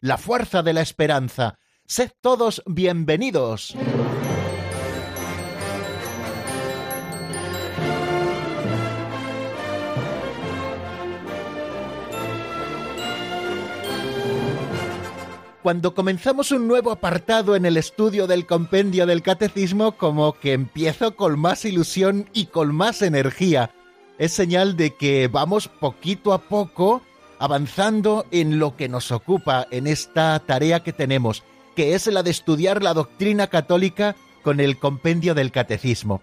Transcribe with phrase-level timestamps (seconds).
[0.00, 1.58] la fuerza de la esperanza.
[1.86, 3.76] Sed todos bienvenidos.
[15.66, 21.16] cuando comenzamos un nuevo apartado en el estudio del compendio del catecismo, como que empiezo
[21.16, 23.74] con más ilusión y con más energía.
[24.16, 27.02] Es señal de que vamos poquito a poco
[27.38, 31.42] avanzando en lo que nos ocupa en esta tarea que tenemos,
[31.74, 36.22] que es la de estudiar la doctrina católica con el compendio del catecismo.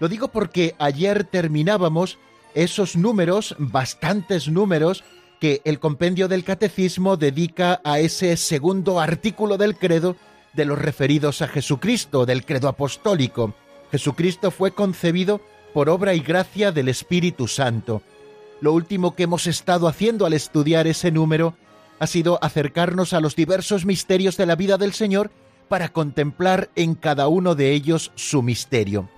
[0.00, 2.18] Lo digo porque ayer terminábamos
[2.54, 5.04] esos números, bastantes números,
[5.40, 10.16] que el compendio del catecismo dedica a ese segundo artículo del credo
[10.54, 13.54] de los referidos a Jesucristo, del credo apostólico.
[13.90, 15.40] Jesucristo fue concebido
[15.72, 18.02] por obra y gracia del Espíritu Santo.
[18.60, 21.54] Lo último que hemos estado haciendo al estudiar ese número
[21.98, 25.30] ha sido acercarnos a los diversos misterios de la vida del Señor
[25.68, 29.08] para contemplar en cada uno de ellos su misterio.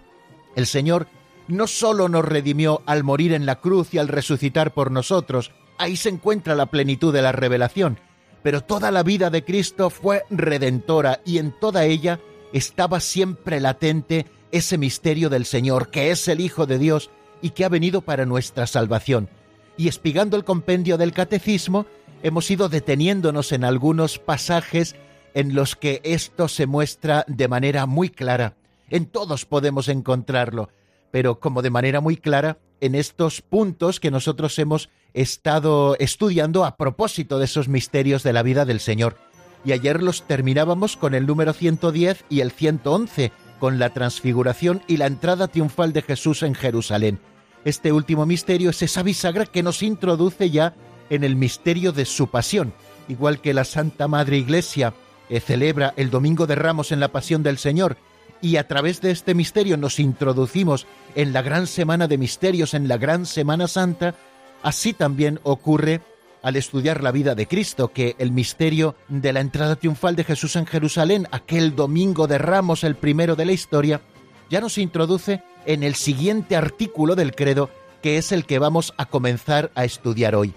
[0.54, 1.06] El Señor
[1.48, 5.96] no sólo nos redimió al morir en la cruz y al resucitar por nosotros, Ahí
[5.96, 7.98] se encuentra la plenitud de la revelación.
[8.42, 12.20] Pero toda la vida de Cristo fue redentora y en toda ella
[12.52, 17.10] estaba siempre latente ese misterio del Señor, que es el Hijo de Dios
[17.42, 19.28] y que ha venido para nuestra salvación.
[19.76, 21.86] Y espigando el compendio del Catecismo,
[22.22, 24.96] hemos ido deteniéndonos en algunos pasajes
[25.34, 28.54] en los que esto se muestra de manera muy clara.
[28.88, 30.70] En todos podemos encontrarlo,
[31.10, 36.76] pero como de manera muy clara en estos puntos que nosotros hemos estado estudiando a
[36.76, 39.16] propósito de esos misterios de la vida del Señor.
[39.64, 44.96] Y ayer los terminábamos con el número 110 y el 111, con la transfiguración y
[44.96, 47.18] la entrada triunfal de Jesús en Jerusalén.
[47.64, 50.74] Este último misterio es esa bisagra que nos introduce ya
[51.10, 52.72] en el misterio de su pasión,
[53.08, 54.94] igual que la Santa Madre Iglesia
[55.28, 57.96] eh, celebra el Domingo de Ramos en la Pasión del Señor
[58.40, 62.88] y a través de este misterio nos introducimos en la gran semana de misterios, en
[62.88, 64.14] la gran Semana Santa,
[64.62, 66.00] así también ocurre
[66.46, 70.54] al estudiar la vida de Cristo, que el misterio de la entrada triunfal de Jesús
[70.54, 74.00] en Jerusalén, aquel domingo de Ramos, el primero de la historia,
[74.48, 77.68] ya nos introduce en el siguiente artículo del credo,
[78.00, 80.54] que es el que vamos a comenzar a estudiar hoy.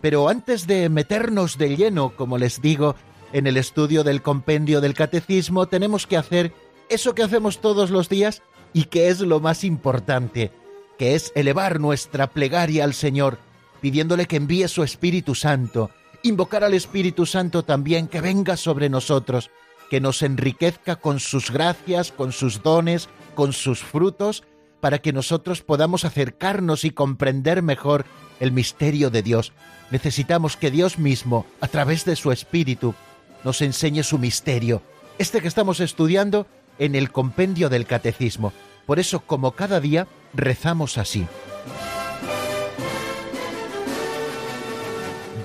[0.00, 2.96] Pero antes de meternos de lleno, como les digo,
[3.34, 6.54] en el estudio del compendio del catecismo, tenemos que hacer
[6.88, 8.40] eso que hacemos todos los días
[8.72, 10.50] y que es lo más importante,
[10.96, 13.38] que es elevar nuestra plegaria al Señor,
[13.80, 15.90] pidiéndole que envíe su Espíritu Santo,
[16.22, 19.50] invocar al Espíritu Santo también que venga sobre nosotros,
[19.90, 24.42] que nos enriquezca con sus gracias, con sus dones, con sus frutos,
[24.80, 28.04] para que nosotros podamos acercarnos y comprender mejor
[28.40, 29.52] el misterio de Dios.
[29.90, 32.94] Necesitamos que Dios mismo, a través de su Espíritu,
[33.44, 34.82] nos enseñe su misterio.
[35.18, 36.46] Este que estamos estudiando
[36.78, 38.52] en el compendio del catecismo.
[38.84, 41.26] Por eso, como cada día, rezamos así.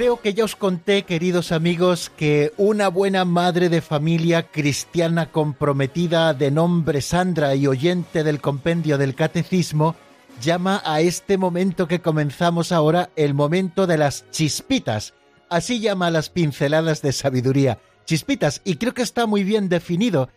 [0.00, 6.32] Creo que ya os conté, queridos amigos, que una buena madre de familia cristiana comprometida
[6.32, 9.96] de nombre Sandra y oyente del compendio del catecismo
[10.40, 15.12] llama a este momento que comenzamos ahora el momento de las chispitas.
[15.50, 17.78] Así llama las pinceladas de sabiduría.
[18.06, 20.30] Chispitas, y creo que está muy bien definido,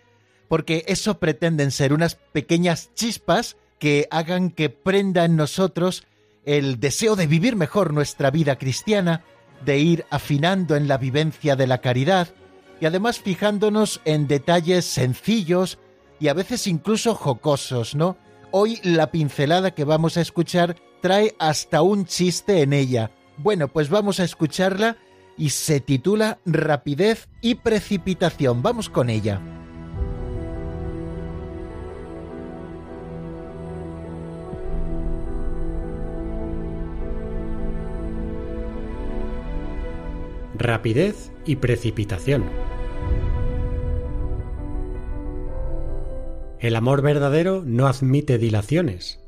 [0.49, 6.03] porque eso pretenden ser unas pequeñas chispas que hagan que prenda en nosotros
[6.43, 9.23] el deseo de vivir mejor nuestra vida cristiana,
[9.65, 12.29] de ir afinando en la vivencia de la caridad
[12.79, 15.79] y además fijándonos en detalles sencillos
[16.19, 18.17] y a veces incluso jocosos, ¿no?
[18.51, 23.11] Hoy la pincelada que vamos a escuchar trae hasta un chiste en ella.
[23.37, 24.97] Bueno, pues vamos a escucharla
[25.37, 28.61] y se titula Rapidez y precipitación.
[28.61, 29.41] Vamos con ella.
[40.63, 42.45] Rapidez y precipitación.
[46.57, 49.19] El amor verdadero no admite dilaciones.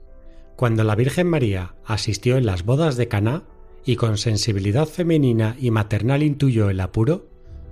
[0.56, 3.44] Cuando la Virgen María asistió en las bodas de Caná
[3.84, 7.28] y con sensibilidad femenina y maternal intuyó el apuro,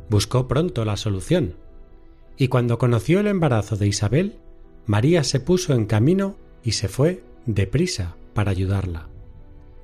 [0.10, 1.56] buscó pronto la solución.
[2.36, 4.40] Y cuando conoció el embarazo de Isabel,
[4.88, 9.08] María se puso en camino y se fue deprisa para ayudarla.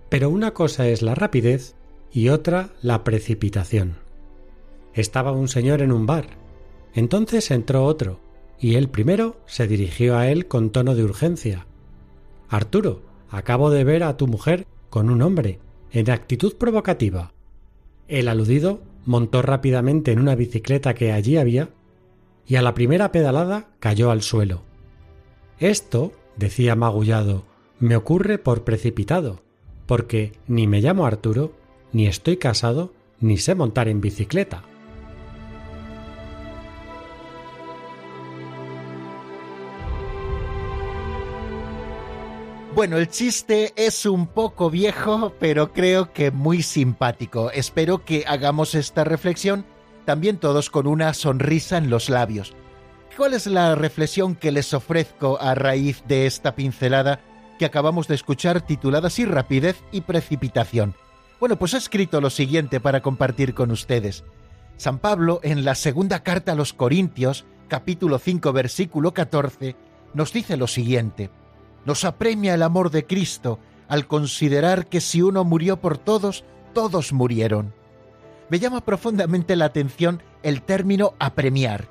[0.10, 1.78] Pero una cosa es la rapidez
[2.12, 3.98] y otra la precipitación.
[4.94, 6.28] Estaba un señor en un bar.
[6.94, 8.20] Entonces entró otro,
[8.60, 11.68] y el primero se dirigió a él con tono de urgencia.
[12.50, 15.60] Arturo, acabo de ver a tu mujer con un hombre,
[15.92, 17.34] en actitud provocativa.
[18.08, 21.70] El aludido montó rápidamente en una bicicleta que allí había,
[22.46, 24.64] y a la primera pedalada cayó al suelo.
[25.60, 27.44] Esto, decía magullado,
[27.80, 29.42] me ocurre por precipitado,
[29.86, 31.54] porque ni me llamo Arturo,
[31.92, 34.64] ni estoy casado, ni sé montar en bicicleta.
[42.76, 47.52] Bueno, el chiste es un poco viejo, pero creo que muy simpático.
[47.52, 49.66] Espero que hagamos esta reflexión
[50.06, 52.56] también todos con una sonrisa en los labios.
[53.18, 57.20] ¿Cuál es la reflexión que les ofrezco a raíz de esta pincelada
[57.60, 60.96] que acabamos de escuchar titulada así Rapidez y Precipitación?
[61.40, 64.26] Bueno, pues he escrito lo siguiente para compartir con ustedes.
[64.76, 69.78] San Pablo, en la segunda carta a los Corintios, capítulo 5, versículo 14,
[70.14, 71.30] nos dice lo siguiente.
[71.86, 76.44] Nos apremia el amor de Cristo al considerar que si uno murió por todos,
[76.74, 77.74] todos murieron.
[78.50, 81.88] Me llama profundamente la atención el término apremiar.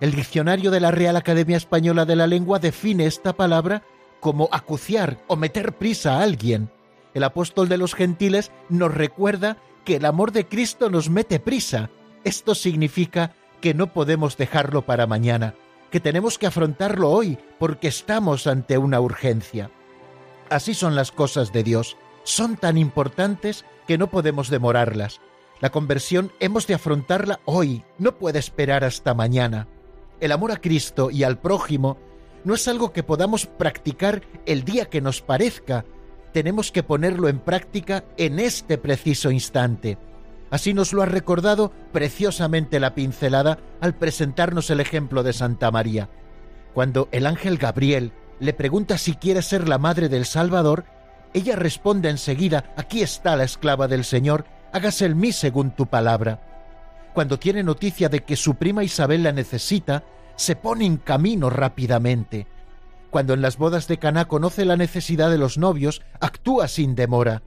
[0.00, 3.84] El diccionario de la Real Academia Española de la Lengua define esta palabra
[4.20, 6.70] como acuciar o meter prisa a alguien
[7.14, 11.90] el apóstol de los gentiles nos recuerda que el amor de Cristo nos mete prisa.
[12.24, 15.54] Esto significa que no podemos dejarlo para mañana,
[15.90, 19.70] que tenemos que afrontarlo hoy porque estamos ante una urgencia.
[20.50, 25.20] Así son las cosas de Dios, son tan importantes que no podemos demorarlas.
[25.60, 29.68] La conversión hemos de afrontarla hoy, no puede esperar hasta mañana.
[30.20, 31.98] El amor a Cristo y al prójimo
[32.44, 35.84] no es algo que podamos practicar el día que nos parezca,
[36.32, 39.98] tenemos que ponerlo en práctica en este preciso instante.
[40.50, 46.08] Así nos lo ha recordado preciosamente la pincelada al presentarnos el ejemplo de Santa María.
[46.74, 50.84] Cuando el ángel Gabriel le pregunta si quiere ser la madre del Salvador,
[51.32, 56.40] ella responde enseguida, aquí está la esclava del Señor, hágase el mí según tu palabra.
[57.14, 60.02] Cuando tiene noticia de que su prima Isabel la necesita,
[60.36, 62.46] se pone en camino rápidamente
[63.12, 67.42] cuando en las bodas de Caná conoce la necesidad de los novios, actúa sin demora.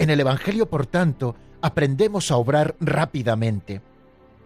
[0.00, 3.80] En el Evangelio, por tanto, aprendemos a obrar rápidamente.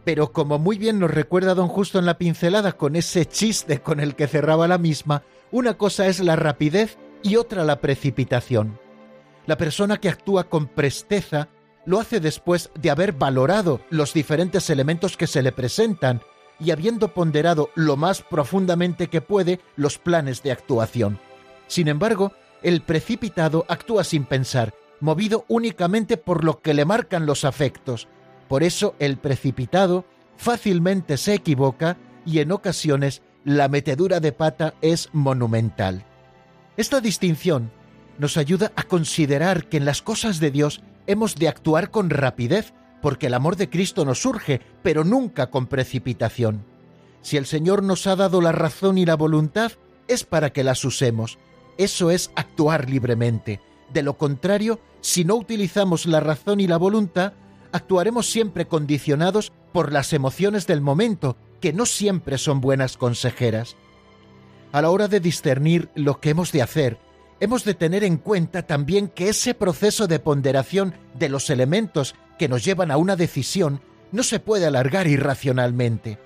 [0.04, 3.98] Pero como muy bien nos recuerda don Justo en la pincelada con ese chiste con
[3.98, 8.78] el que cerraba la misma, una cosa es la rapidez y otra la precipitación.
[9.46, 11.48] La persona que actúa con presteza
[11.86, 16.20] lo hace después de haber valorado los diferentes elementos que se le presentan
[16.60, 21.18] y habiendo ponderado lo más profundamente que puede los planes de actuación.
[21.66, 27.44] Sin embargo, el precipitado actúa sin pensar, movido únicamente por lo que le marcan los
[27.44, 28.08] afectos.
[28.48, 30.04] Por eso el precipitado
[30.36, 36.04] fácilmente se equivoca y en ocasiones la metedura de pata es monumental.
[36.76, 37.70] Esta distinción
[38.18, 42.72] nos ayuda a considerar que en las cosas de Dios hemos de actuar con rapidez
[43.00, 46.64] porque el amor de Cristo nos surge, pero nunca con precipitación.
[47.22, 49.72] Si el Señor nos ha dado la razón y la voluntad,
[50.06, 51.38] es para que las usemos.
[51.76, 53.60] Eso es actuar libremente.
[53.92, 57.34] De lo contrario, si no utilizamos la razón y la voluntad,
[57.72, 63.76] actuaremos siempre condicionados por las emociones del momento, que no siempre son buenas consejeras.
[64.72, 66.98] A la hora de discernir lo que hemos de hacer,
[67.40, 72.48] hemos de tener en cuenta también que ese proceso de ponderación de los elementos que
[72.48, 73.80] nos llevan a una decisión
[74.12, 76.18] no se puede alargar irracionalmente.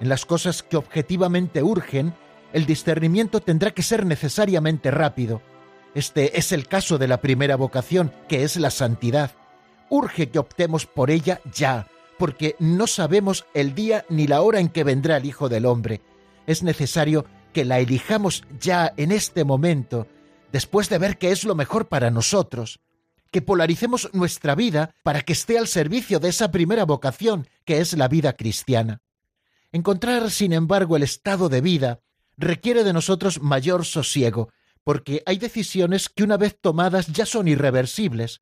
[0.00, 2.14] En las cosas que objetivamente urgen,
[2.52, 5.42] el discernimiento tendrá que ser necesariamente rápido.
[5.94, 9.32] Este es el caso de la primera vocación, que es la santidad.
[9.90, 11.86] Urge que optemos por ella ya,
[12.18, 16.00] porque no sabemos el día ni la hora en que vendrá el Hijo del Hombre.
[16.46, 20.06] Es necesario que la elijamos ya en este momento,
[20.52, 22.80] después de ver que es lo mejor para nosotros
[23.30, 27.92] que polaricemos nuestra vida para que esté al servicio de esa primera vocación, que es
[27.94, 29.00] la vida cristiana.
[29.72, 32.00] Encontrar, sin embargo, el estado de vida
[32.36, 34.50] requiere de nosotros mayor sosiego,
[34.84, 38.40] porque hay decisiones que una vez tomadas ya son irreversibles.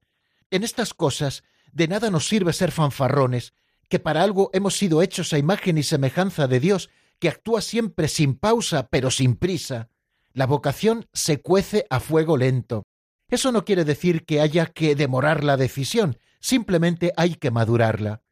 [0.50, 3.55] En estas cosas de nada nos sirve ser fanfarrones,
[3.88, 8.09] que para algo hemos sido hechos a imagen y semejanza de Dios, que actúa siempre
[8.09, 9.88] sin pausa pero sin prisa.
[10.33, 12.87] La vocación se cuece a fuego lento.
[13.35, 18.23] Eso no quiere decir que haya que demorar la decisión, simplemente hay que madurarla.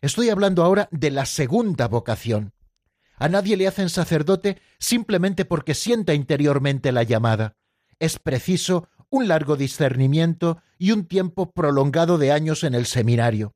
[0.00, 2.52] Estoy hablando ahora de la segunda vocación.
[3.14, 7.54] A nadie le hacen sacerdote simplemente porque sienta interiormente la llamada.
[8.00, 13.54] Es preciso un largo discernimiento y un tiempo prolongado de años en el seminario.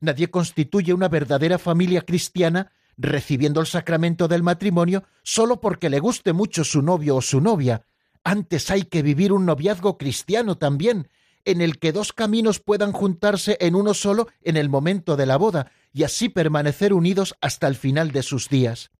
[0.00, 6.32] Nadie constituye una verdadera familia cristiana recibiendo el sacramento del matrimonio solo porque le guste
[6.32, 7.86] mucho su novio o su novia,
[8.26, 11.08] antes hay que vivir un noviazgo cristiano también,
[11.44, 15.36] en el que dos caminos puedan juntarse en uno solo en el momento de la
[15.36, 18.90] boda, y así permanecer unidos hasta el final de sus días.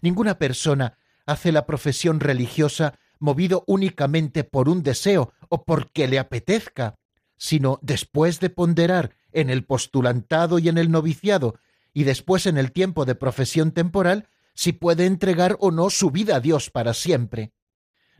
[0.00, 6.98] Ninguna persona hace la profesión religiosa movido únicamente por un deseo o porque le apetezca,
[7.36, 11.54] sino después de ponderar en el postulantado y en el noviciado,
[11.94, 16.34] y después en el tiempo de profesión temporal, si puede entregar o no su vida
[16.34, 17.52] a Dios para siempre.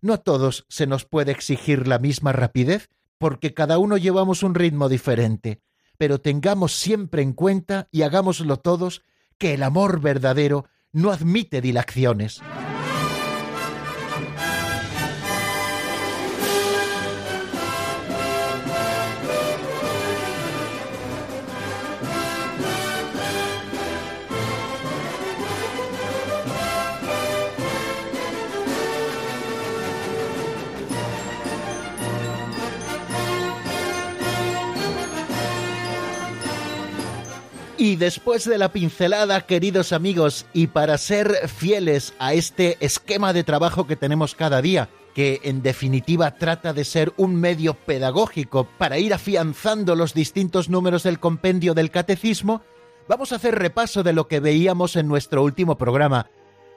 [0.06, 4.54] No a todos se nos puede exigir la misma rapidez, porque cada uno llevamos un
[4.54, 5.60] ritmo diferente,
[5.98, 9.02] pero tengamos siempre en cuenta y hagámoslo todos
[9.36, 12.40] que el amor verdadero no admite dilaciones.
[37.86, 43.44] Y después de la pincelada, queridos amigos, y para ser fieles a este esquema de
[43.44, 48.98] trabajo que tenemos cada día, que en definitiva trata de ser un medio pedagógico para
[48.98, 52.62] ir afianzando los distintos números del compendio del catecismo,
[53.08, 56.28] vamos a hacer repaso de lo que veíamos en nuestro último programa.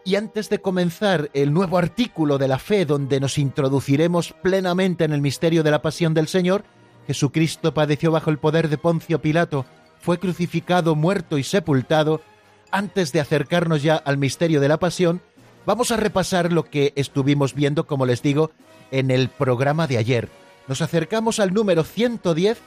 [0.06, 5.14] Y antes de comenzar el nuevo artículo de la fe donde nos introduciremos plenamente en
[5.14, 6.66] el misterio de la pasión del Señor,
[7.08, 9.66] Jesucristo padeció bajo el poder de Poncio Pilato,
[10.00, 12.22] fue crucificado, muerto y sepultado,
[12.72, 15.22] antes de acercarnos ya al misterio de la pasión,
[15.66, 18.52] vamos a repasar lo que estuvimos viendo, como les digo,
[18.92, 20.30] en el programa de ayer.
[20.68, 22.60] Nos acercamos al número 110,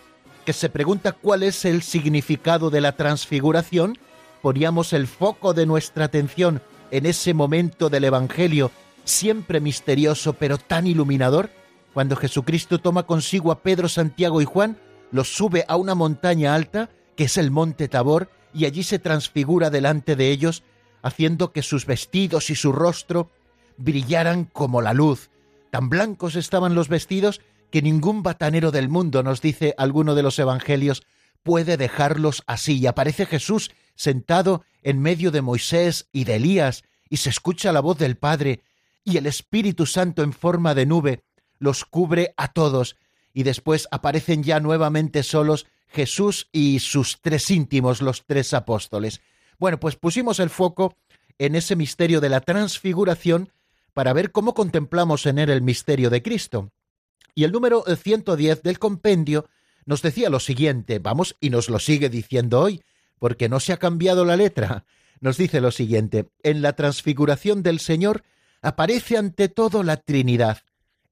[0.45, 3.97] que se pregunta cuál es el significado de la transfiguración.
[4.41, 6.61] Poníamos el foco de nuestra atención
[6.91, 8.71] en ese momento del Evangelio,
[9.05, 11.51] siempre misterioso pero tan iluminador,
[11.95, 14.79] cuando Jesucristo toma consigo a Pedro, Santiago y Juan,
[15.11, 19.71] los sube a una montaña alta, que es el monte Tabor, y allí se transfigura
[19.71, 20.63] delante de ellos,
[21.03, 23.31] haciendo que sus vestidos y su rostro
[23.77, 25.31] brillaran como la luz.
[25.71, 27.41] Tan blancos estaban los vestidos
[27.71, 31.03] que ningún batanero del mundo, nos dice alguno de los evangelios,
[31.43, 32.79] puede dejarlos así.
[32.79, 37.81] Y aparece Jesús sentado en medio de Moisés y de Elías, y se escucha la
[37.81, 38.63] voz del Padre,
[39.05, 41.25] y el Espíritu Santo en forma de nube
[41.59, 42.97] los cubre a todos,
[43.33, 49.21] y después aparecen ya nuevamente solos Jesús y sus tres íntimos, los tres apóstoles.
[49.59, 50.97] Bueno, pues pusimos el foco
[51.39, 53.53] en ese misterio de la transfiguración
[53.93, 56.73] para ver cómo contemplamos en él el misterio de Cristo.
[57.35, 59.47] Y el número 110 del compendio
[59.85, 62.83] nos decía lo siguiente, vamos, y nos lo sigue diciendo hoy,
[63.19, 64.85] porque no se ha cambiado la letra.
[65.21, 68.25] Nos dice lo siguiente, en la transfiguración del Señor
[68.61, 70.63] aparece ante todo la Trinidad,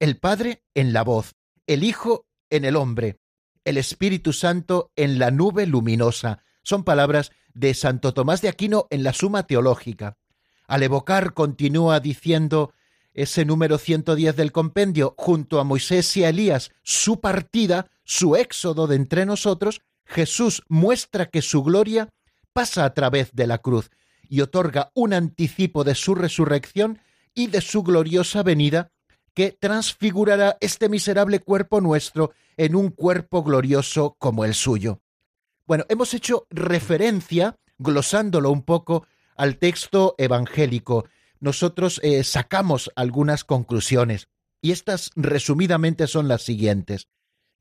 [0.01, 1.35] el Padre en la voz,
[1.67, 3.20] el Hijo en el hombre,
[3.65, 6.43] el Espíritu Santo en la nube luminosa.
[6.63, 10.17] Son palabras de Santo Tomás de Aquino en la Suma Teológica.
[10.67, 12.73] Al evocar, continúa diciendo
[13.13, 18.87] ese número 110 del compendio, junto a Moisés y a Elías, su partida, su éxodo
[18.87, 22.09] de entre nosotros, Jesús muestra que su gloria
[22.53, 23.91] pasa a través de la cruz
[24.29, 27.01] y otorga un anticipo de su resurrección
[27.35, 28.93] y de su gloriosa venida
[29.35, 35.01] que transfigurará este miserable cuerpo nuestro en un cuerpo glorioso como el suyo.
[35.67, 41.07] Bueno, hemos hecho referencia, glosándolo un poco, al texto evangélico.
[41.39, 44.29] Nosotros eh, sacamos algunas conclusiones.
[44.61, 47.09] Y estas resumidamente son las siguientes,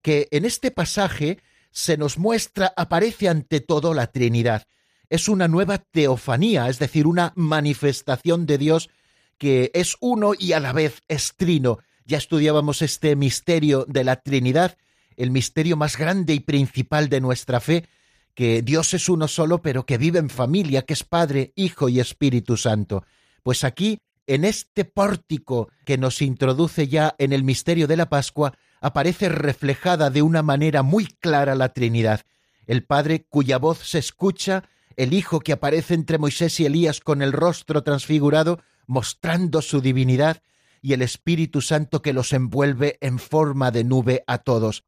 [0.02, 1.40] que en este pasaje
[1.72, 4.68] se nos muestra, aparece ante todo la Trinidad.
[5.08, 8.90] Es una nueva teofanía, es decir, una manifestación de Dios
[9.38, 11.80] que es uno y a la vez es trino.
[12.04, 14.78] Ya estudiábamos este misterio de la Trinidad,
[15.20, 17.90] el misterio más grande y principal de nuestra fe,
[18.34, 22.00] que Dios es uno solo, pero que vive en familia, que es Padre, Hijo y
[22.00, 23.04] Espíritu Santo.
[23.44, 28.54] Pues aquí, en este pórtico que nos introduce ya en el misterio de la Pascua,
[28.80, 32.22] aparece reflejada de una manera muy clara la Trinidad,
[32.66, 37.22] el Padre cuya voz se escucha, el Hijo que aparece entre Moisés y Elías con
[37.22, 40.42] el rostro transfigurado, mostrando su divinidad,
[40.82, 44.86] y el Espíritu Santo que los envuelve en forma de nube a todos.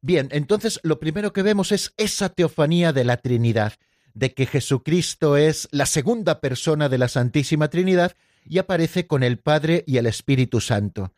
[0.00, 3.74] Bien, entonces lo primero que vemos es esa teofanía de la Trinidad,
[4.14, 8.14] de que Jesucristo es la segunda persona de la Santísima Trinidad
[8.44, 11.12] y aparece con el Padre y el Espíritu Santo.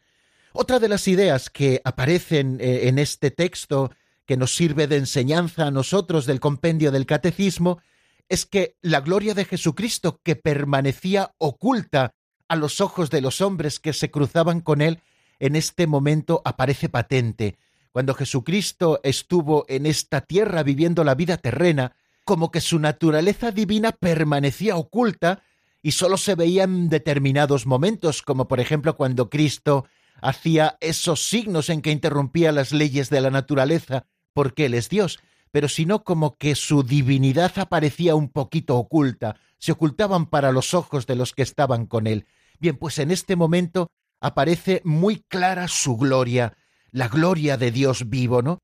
[0.52, 3.92] Otra de las ideas que aparecen eh, en este texto
[4.26, 7.80] que nos sirve de enseñanza a nosotros del compendio del catecismo
[8.28, 12.14] es que la gloria de Jesucristo que permanecía oculta
[12.48, 15.00] a los ojos de los hombres que se cruzaban con él,
[15.38, 17.58] en este momento aparece patente.
[17.92, 23.92] Cuando Jesucristo estuvo en esta tierra viviendo la vida terrena, como que su naturaleza divina
[23.92, 25.42] permanecía oculta
[25.82, 29.86] y sólo se veía en determinados momentos, como por ejemplo cuando Cristo
[30.22, 35.18] hacía esos signos en que interrumpía las leyes de la naturaleza, porque Él es Dios,
[35.50, 41.06] pero sino como que su divinidad aparecía un poquito oculta, se ocultaban para los ojos
[41.06, 42.26] de los que estaban con Él.
[42.60, 46.56] Bien, pues en este momento aparece muy clara su gloria,
[46.92, 48.58] la gloria de Dios vivo, ¿no?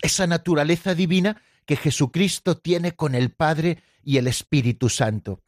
[0.00, 5.42] Esa naturaleza divina que Jesucristo tiene con el Padre y el Espíritu Santo.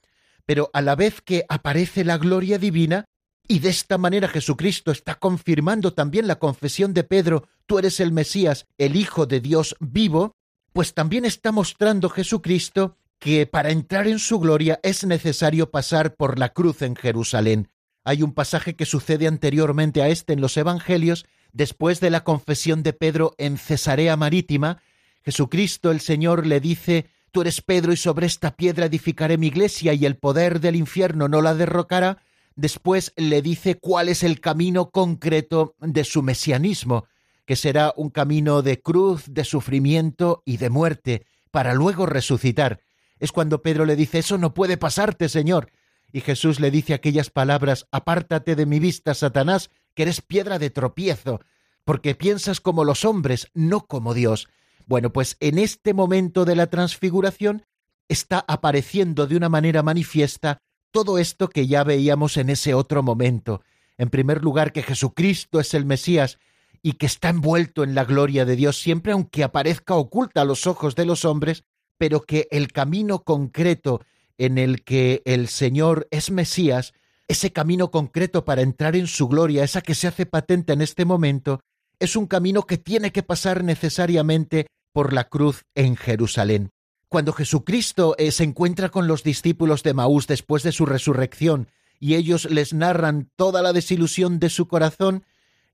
[0.44, 3.04] Pero a la vez que aparece la gloria divina,
[3.48, 8.12] y de esta manera Jesucristo está confirmando también la confesión de Pedro, tú eres el
[8.12, 10.36] Mesías, el Hijo de Dios vivo,
[10.72, 16.38] pues también está mostrando Jesucristo que para entrar en su gloria es necesario pasar por
[16.38, 17.68] la cruz en Jerusalén.
[18.04, 22.82] Hay un pasaje que sucede anteriormente a este en los Evangelios, después de la confesión
[22.82, 24.82] de Pedro en Cesarea Marítima,
[25.22, 29.94] Jesucristo el Señor le dice, Tú eres Pedro y sobre esta piedra edificaré mi iglesia
[29.94, 32.18] y el poder del infierno no la derrocará,
[32.56, 37.06] después le dice cuál es el camino concreto de su mesianismo,
[37.46, 42.80] que será un camino de cruz, de sufrimiento y de muerte, para luego resucitar.
[43.20, 45.70] Es cuando Pedro le dice, eso no puede pasarte, Señor.
[46.12, 50.70] Y Jesús le dice aquellas palabras, apártate de mi vista, Satanás, que eres piedra de
[50.70, 51.40] tropiezo,
[51.84, 54.48] porque piensas como los hombres, no como Dios.
[54.86, 57.64] Bueno, pues en este momento de la transfiguración
[58.08, 63.62] está apareciendo de una manera manifiesta todo esto que ya veíamos en ese otro momento.
[63.98, 66.38] En primer lugar, que Jesucristo es el Mesías
[66.82, 70.66] y que está envuelto en la gloria de Dios siempre, aunque aparezca oculta a los
[70.66, 71.64] ojos de los hombres,
[71.98, 74.00] pero que el camino concreto
[74.38, 76.94] en el que el Señor es Mesías,
[77.30, 81.04] ese camino concreto para entrar en su gloria, esa que se hace patente en este
[81.04, 81.60] momento,
[82.00, 86.70] es un camino que tiene que pasar necesariamente por la cruz en Jerusalén.
[87.08, 91.68] Cuando Jesucristo eh, se encuentra con los discípulos de Maús después de su resurrección
[92.00, 95.24] y ellos les narran toda la desilusión de su corazón,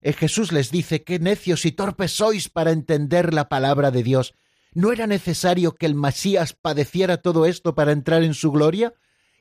[0.03, 4.35] eh, Jesús les dice, qué necios y torpes sois para entender la palabra de Dios.
[4.75, 8.93] ¿No era necesario que el Masías padeciera todo esto para entrar en su gloria?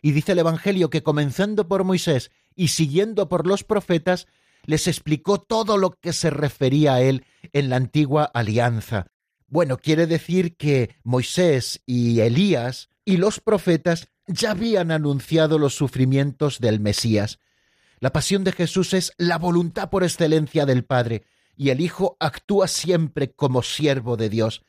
[0.01, 4.27] Y dice el Evangelio que comenzando por Moisés y siguiendo por los profetas,
[4.65, 9.07] les explicó todo lo que se refería a él en la antigua alianza.
[9.47, 16.59] Bueno, quiere decir que Moisés y Elías y los profetas ya habían anunciado los sufrimientos
[16.59, 17.39] del Mesías.
[17.99, 21.23] La pasión de Jesús es la voluntad por excelencia del Padre,
[21.55, 24.63] y el Hijo actúa siempre como siervo de Dios.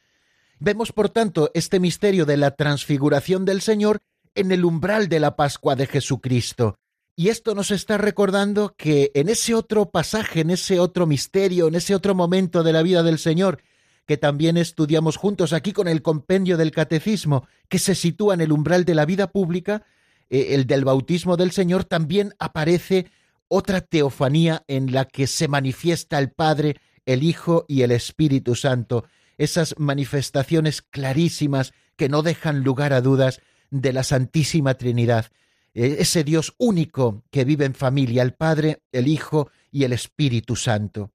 [0.58, 4.00] Vemos, por tanto, este misterio de la transfiguración del Señor
[4.36, 6.78] en el umbral de la Pascua de Jesucristo.
[7.16, 11.74] Y esto nos está recordando que en ese otro pasaje, en ese otro misterio, en
[11.74, 13.62] ese otro momento de la vida del Señor,
[14.06, 18.52] que también estudiamos juntos aquí con el compendio del catecismo, que se sitúa en el
[18.52, 19.84] umbral de la vida pública,
[20.28, 23.06] eh, el del bautismo del Señor, también aparece
[23.48, 29.04] otra teofanía en la que se manifiesta el Padre, el Hijo y el Espíritu Santo,
[29.38, 35.26] esas manifestaciones clarísimas que no dejan lugar a dudas de la Santísima Trinidad,
[35.74, 40.56] eh, ese Dios único que vive en familia, el Padre, el Hijo y el Espíritu
[40.56, 41.12] Santo.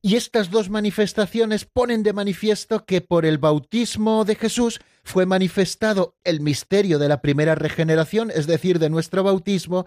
[0.00, 6.16] Y estas dos manifestaciones ponen de manifiesto que por el bautismo de Jesús fue manifestado
[6.22, 9.86] el misterio de la primera regeneración, es decir, de nuestro bautismo,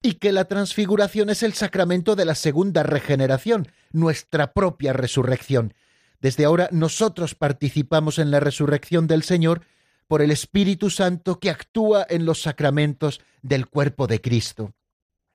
[0.00, 5.74] y que la transfiguración es el sacramento de la segunda regeneración, nuestra propia resurrección.
[6.20, 9.62] Desde ahora nosotros participamos en la resurrección del Señor
[10.08, 14.72] por el Espíritu Santo que actúa en los sacramentos del cuerpo de Cristo.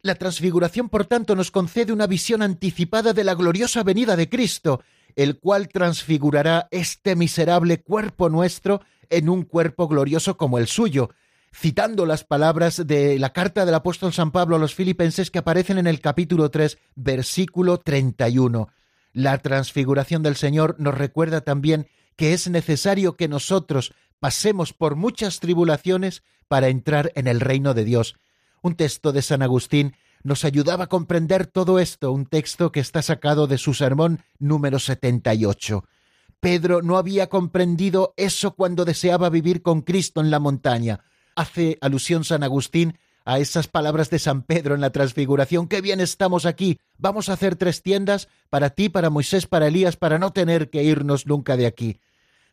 [0.02, 4.82] La transfiguración, por tanto, nos concede una visión anticipada de la gloriosa venida de Cristo,
[5.16, 11.12] el cual transfigurará este miserable cuerpo nuestro en un cuerpo glorioso como el suyo,
[11.56, 15.78] citando las palabras de la carta del apóstol San Pablo a los filipenses que aparecen
[15.78, 18.68] en el capítulo 3, versículo 31.
[19.14, 25.42] La transfiguración del Señor nos recuerda también que es necesario que nosotros pasemos por muchas
[25.42, 28.16] tribulaciones para entrar en el reino de Dios.
[28.62, 33.02] Un texto de San Agustín nos ayudaba a comprender todo esto, un texto que está
[33.02, 35.84] sacado de su sermón número 78.
[36.40, 41.02] Pedro no había comprendido eso cuando deseaba vivir con Cristo en la montaña.
[41.36, 45.68] Hace alusión San Agustín a esas palabras de San Pedro en la transfiguración.
[45.68, 46.80] Qué bien estamos aquí.
[46.98, 50.82] Vamos a hacer tres tiendas para ti, para Moisés, para Elías, para no tener que
[50.82, 52.00] irnos nunca de aquí.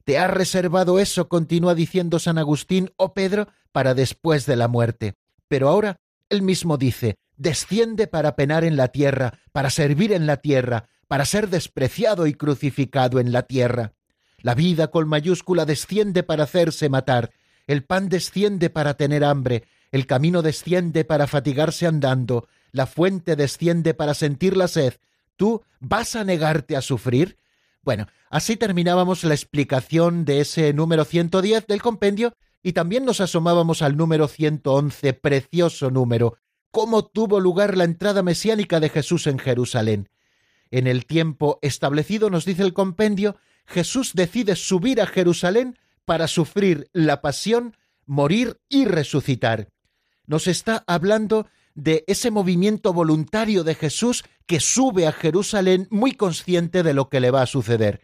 [0.05, 5.15] Te ha reservado eso, continúa diciendo San Agustín, oh Pedro, para después de la muerte.
[5.49, 10.39] Pero ahora él mismo dice, desciende para penar en la tierra, para servir en la
[10.39, 13.93] tierra, para ser despreciado y crucificado en la tierra.
[14.39, 17.31] La vida con mayúscula desciende para hacerse matar,
[17.67, 23.93] el pan desciende para tener hambre, el camino desciende para fatigarse andando, la fuente desciende
[23.95, 24.95] para sentir la sed.
[25.37, 27.39] ¿Tú vas a negarte a sufrir?
[27.83, 33.81] Bueno, así terminábamos la explicación de ese número 110 del compendio y también nos asomábamos
[33.81, 36.37] al número 111, precioso número,
[36.71, 40.11] cómo tuvo lugar la entrada mesiánica de Jesús en Jerusalén.
[40.71, 46.89] En el tiempo establecido, nos dice el compendio, Jesús decide subir a Jerusalén para sufrir
[46.93, 49.69] la pasión, morir y resucitar.
[50.27, 56.83] Nos está hablando de ese movimiento voluntario de Jesús que sube a Jerusalén muy consciente
[56.83, 58.01] de lo que le va a suceder.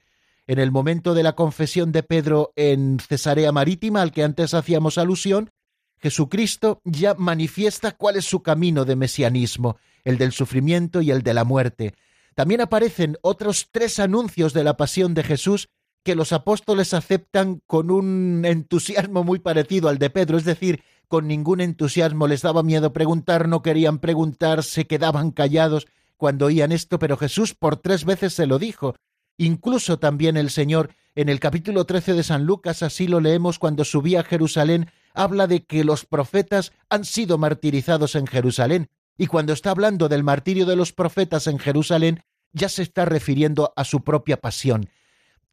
[0.47, 4.97] En el momento de la confesión de Pedro en Cesarea Marítima, al que antes hacíamos
[4.97, 5.51] alusión,
[5.99, 11.35] Jesucristo ya manifiesta cuál es su camino de mesianismo, el del sufrimiento y el de
[11.35, 11.95] la muerte.
[12.35, 15.69] También aparecen otros tres anuncios de la pasión de Jesús
[16.05, 21.29] que los apóstoles aceptan con un entusiasmo muy parecido al de Pedro, es decir, con
[21.29, 26.99] ningún entusiasmo les daba miedo preguntar, no querían preguntar, se quedaban callados cuando oían esto,
[26.99, 28.95] pero Jesús por tres veces se lo dijo.
[29.39, 33.85] Incluso también el Señor, en el capítulo 13 de San Lucas, así lo leemos cuando
[33.85, 38.89] subía a Jerusalén, habla de que los profetas han sido martirizados en Jerusalén,
[39.19, 43.73] y cuando está hablando del martirio de los profetas en Jerusalén, ya se está refiriendo
[43.77, 44.89] a su propia pasión.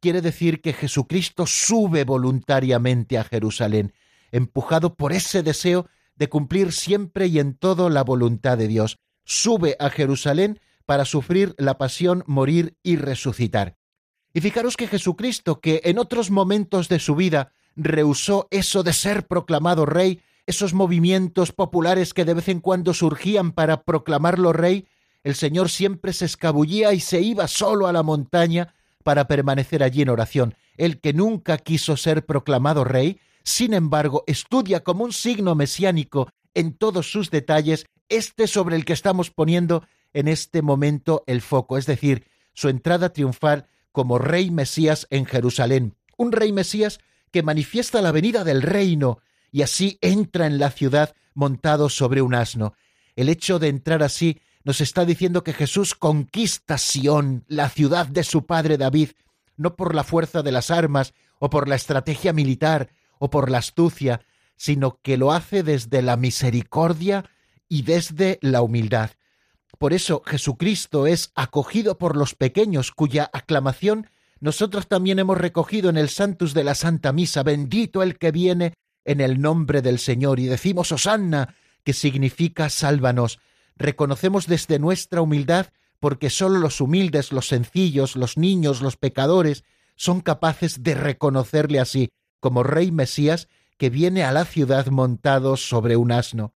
[0.00, 3.94] Quiere decir que Jesucristo sube voluntariamente a Jerusalén,
[4.34, 8.98] empujado por ese deseo de cumplir siempre y en todo la voluntad de Dios.
[9.24, 13.76] Sube a Jerusalén para sufrir la pasión, morir y resucitar.
[14.32, 19.26] Y fijaros que Jesucristo, que en otros momentos de su vida rehusó eso de ser
[19.26, 24.88] proclamado rey, esos movimientos populares que de vez en cuando surgían para proclamarlo rey,
[25.22, 30.02] el Señor siempre se escabullía y se iba solo a la montaña para permanecer allí
[30.02, 30.56] en oración.
[30.76, 36.72] El que nunca quiso ser proclamado rey, sin embargo, estudia como un signo mesiánico en
[36.72, 41.86] todos sus detalles este sobre el que estamos poniendo en este momento el foco, es
[41.86, 45.94] decir, su entrada triunfal como rey Mesías en Jerusalén.
[46.16, 49.18] Un rey Mesías que manifiesta la venida del reino
[49.50, 52.74] y así entra en la ciudad montado sobre un asno.
[53.16, 58.24] El hecho de entrar así nos está diciendo que Jesús conquista Sión, la ciudad de
[58.24, 59.10] su padre David,
[59.56, 63.58] no por la fuerza de las armas o por la estrategia militar o por la
[63.58, 64.20] astucia,
[64.56, 67.24] sino que lo hace desde la misericordia
[67.68, 69.10] y desde la humildad.
[69.78, 74.08] Por eso Jesucristo es acogido por los pequeños cuya aclamación
[74.44, 78.74] nosotros también hemos recogido en el Santus de la Santa Misa, bendito el que viene
[79.06, 83.38] en el nombre del Señor, y decimos Osanna, que significa sálvanos.
[83.76, 89.64] Reconocemos desde nuestra humildad, porque sólo los humildes, los sencillos, los niños, los pecadores,
[89.96, 92.10] son capaces de reconocerle así,
[92.44, 96.52] como Rey Mesías, que viene a la ciudad montado sobre un asno.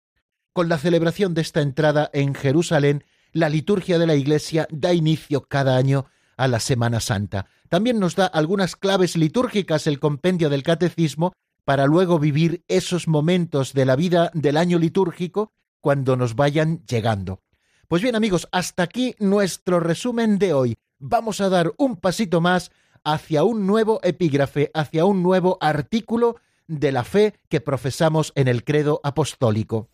[0.52, 5.48] Con la celebración de esta entrada en Jerusalén, la liturgia de la Iglesia da inicio
[5.48, 6.04] cada año
[6.36, 7.46] a la Semana Santa.
[7.70, 11.32] También nos da algunas claves litúrgicas el compendio del Catecismo
[11.64, 17.40] para luego vivir esos momentos de la vida del año litúrgico cuando nos vayan llegando.
[17.88, 20.76] Pues bien amigos, hasta aquí nuestro resumen de hoy.
[20.98, 22.72] Vamos a dar un pasito más
[23.12, 28.64] hacia un nuevo epígrafe, hacia un nuevo artículo de la fe que profesamos en el
[28.64, 29.88] credo apostólico.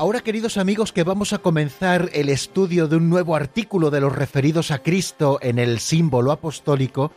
[0.00, 4.16] Ahora, queridos amigos, que vamos a comenzar el estudio de un nuevo artículo de los
[4.16, 7.12] referidos a Cristo en el símbolo apostólico,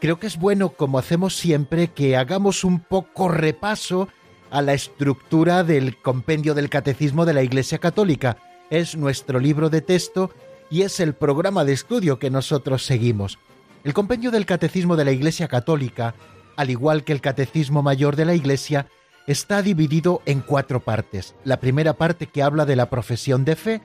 [0.00, 4.06] creo que es bueno, como hacemos siempre, que hagamos un poco repaso
[4.52, 8.36] a la estructura del compendio del Catecismo de la Iglesia Católica.
[8.70, 10.30] Es nuestro libro de texto
[10.70, 13.40] y es el programa de estudio que nosotros seguimos.
[13.82, 16.14] El compendio del Catecismo de la Iglesia Católica,
[16.54, 18.86] al igual que el Catecismo Mayor de la Iglesia,
[19.26, 21.34] está dividido en cuatro partes.
[21.44, 23.80] La primera parte que habla de la profesión de fe,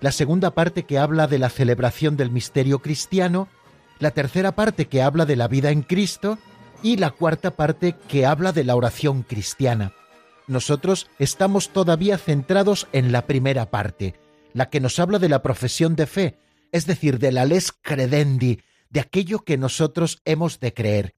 [0.00, 3.48] la segunda parte que habla de la celebración del misterio cristiano,
[3.98, 6.38] la tercera parte que habla de la vida en Cristo
[6.82, 9.92] y la cuarta parte que habla de la oración cristiana.
[10.46, 14.14] Nosotros estamos todavía centrados en la primera parte,
[14.52, 16.38] la que nos habla de la profesión de fe,
[16.72, 21.16] es decir, de la les credendi, de aquello que nosotros hemos de creer.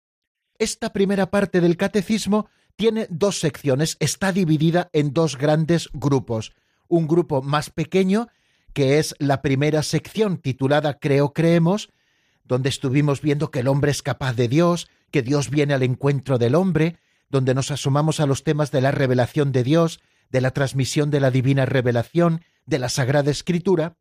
[0.59, 2.48] Esta primera parte del catecismo
[2.79, 6.53] tiene dos secciones, está dividida en dos grandes grupos.
[6.87, 8.29] Un grupo más pequeño,
[8.73, 11.91] que es la primera sección titulada Creo, creemos,
[12.45, 16.38] donde estuvimos viendo que el hombre es capaz de Dios, que Dios viene al encuentro
[16.38, 19.99] del hombre, donde nos asomamos a los temas de la revelación de Dios,
[20.31, 23.97] de la transmisión de la divina revelación, de la Sagrada Escritura,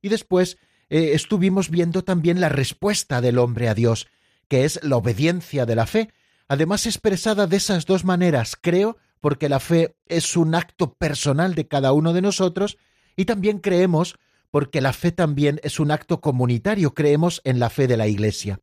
[0.00, 0.56] y después
[0.88, 4.06] eh, estuvimos viendo también la respuesta del hombre a Dios,
[4.46, 6.10] que es la obediencia de la fe,
[6.50, 11.68] además expresada de esas dos maneras, creo, porque la fe es un acto personal de
[11.68, 12.76] cada uno de nosotros,
[13.14, 14.18] y también creemos
[14.50, 18.58] porque la fe también es un acto comunitario, creemos en la fe de la Iglesia.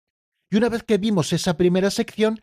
[0.50, 2.42] Y una vez que vimos esa primera sección,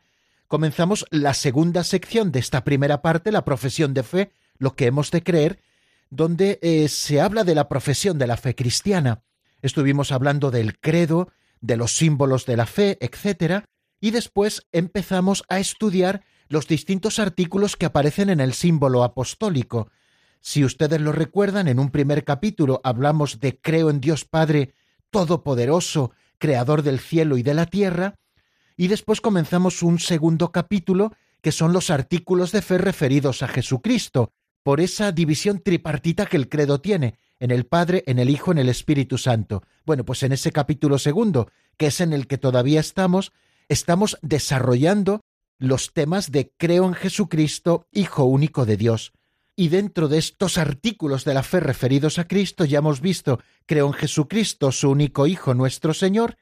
[0.48, 5.10] comenzamos la segunda sección de esta primera parte, la profesión de fe, lo que hemos
[5.10, 5.60] de creer,
[6.08, 9.24] donde eh, se habla de la profesión de la fe cristiana.
[9.60, 11.28] Estuvimos hablando del credo,
[11.60, 13.66] de los símbolos de la fe, etc.
[14.04, 19.88] Y después empezamos a estudiar los distintos artículos que aparecen en el símbolo apostólico,
[20.42, 24.74] si ustedes lo recuerdan, en un primer capítulo hablamos de creo en Dios Padre
[25.08, 28.18] Todopoderoso, Creador del cielo y de la tierra,
[28.76, 34.34] y después comenzamos un segundo capítulo que son los artículos de fe referidos a Jesucristo,
[34.62, 38.58] por esa división tripartita que el credo tiene, en el Padre, en el Hijo, en
[38.58, 39.62] el Espíritu Santo.
[39.86, 43.32] Bueno, pues en ese capítulo segundo, que es en el que todavía estamos,
[43.68, 45.20] estamos desarrollando
[45.58, 49.12] los temas de creo en Jesucristo, Hijo único de Dios.
[49.56, 53.86] Y dentro de estos artículos de la fe referidos a Cristo ya hemos visto, creo
[53.86, 56.36] en Jesucristo, su único Hijo, nuestro Señor,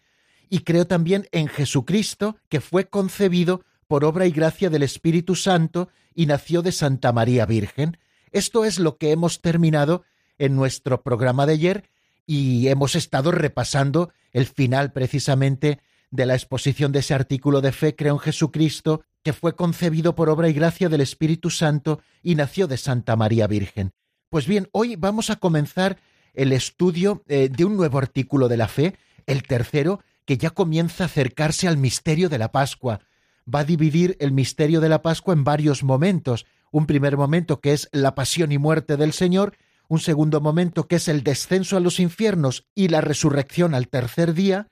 [0.49, 5.89] y creo también en Jesucristo, que fue concebido por obra y gracia del Espíritu Santo
[6.15, 7.99] y nació de Santa María Virgen.
[8.31, 10.05] Esto es lo que hemos terminado
[10.39, 11.91] en nuestro programa de ayer
[12.27, 15.81] y hemos estado repasando el final precisamente
[16.13, 20.29] de la exposición de ese artículo de fe, creo en Jesucristo, que fue concebido por
[20.29, 23.93] obra y gracia del Espíritu Santo y nació de Santa María Virgen.
[24.29, 25.99] Pues bien, hoy vamos a comenzar
[26.35, 28.95] el estudio eh, de un nuevo artículo de la fe,
[29.27, 33.01] el tercero, que ya comienza a acercarse al misterio de la Pascua.
[33.53, 36.47] Va a dividir el misterio de la Pascua en varios momentos.
[36.71, 39.57] Un primer momento que es la pasión y muerte del Señor,
[39.89, 44.35] un segundo momento que es el descenso a los infiernos y la resurrección al tercer
[44.35, 44.69] día,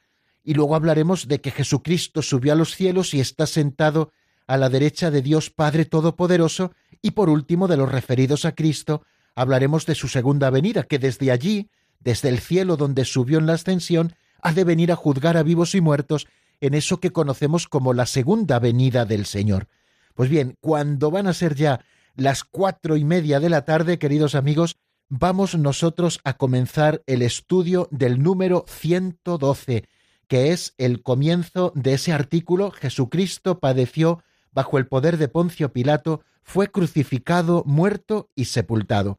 [0.51, 4.11] y luego hablaremos de que Jesucristo subió a los cielos y está sentado
[4.49, 9.05] a la derecha de Dios Padre Todopoderoso, y por último de los referidos a Cristo,
[9.37, 13.53] hablaremos de su segunda venida, que desde allí, desde el cielo donde subió en la
[13.53, 16.27] ascensión, ha de venir a juzgar a vivos y muertos
[16.61, 19.69] en eso que conocemos como la segunda venida del Señor.
[20.17, 21.85] Pues bien, cuando van a ser ya
[22.17, 27.87] las cuatro y media de la tarde, queridos amigos, vamos nosotros a comenzar el estudio
[27.93, 29.85] del número 112,
[30.31, 36.23] que es el comienzo de ese artículo Jesucristo padeció bajo el poder de Poncio Pilato,
[36.45, 39.19] fue crucificado, muerto y sepultado.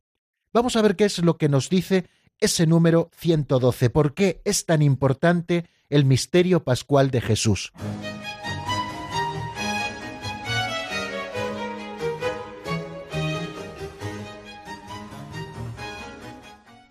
[0.54, 2.06] Vamos a ver qué es lo que nos dice
[2.40, 7.74] ese número 112, por qué es tan importante el misterio pascual de Jesús.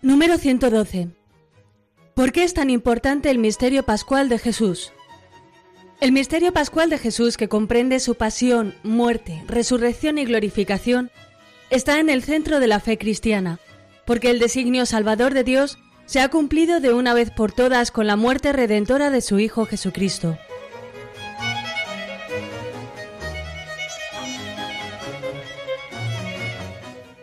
[0.03, 1.20] Número 112.
[2.13, 4.91] ¿Por qué es tan importante el misterio pascual de Jesús?
[6.01, 11.09] El misterio pascual de Jesús, que comprende su pasión, muerte, resurrección y glorificación,
[11.69, 13.59] está en el centro de la fe cristiana,
[14.05, 18.07] porque el designio salvador de Dios se ha cumplido de una vez por todas con
[18.07, 20.37] la muerte redentora de su Hijo Jesucristo.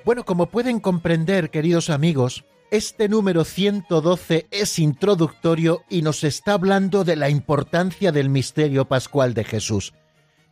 [0.07, 7.05] Bueno, como pueden comprender, queridos amigos, este número 112 es introductorio y nos está hablando
[7.05, 9.95] de la importancia del misterio pascual de Jesús.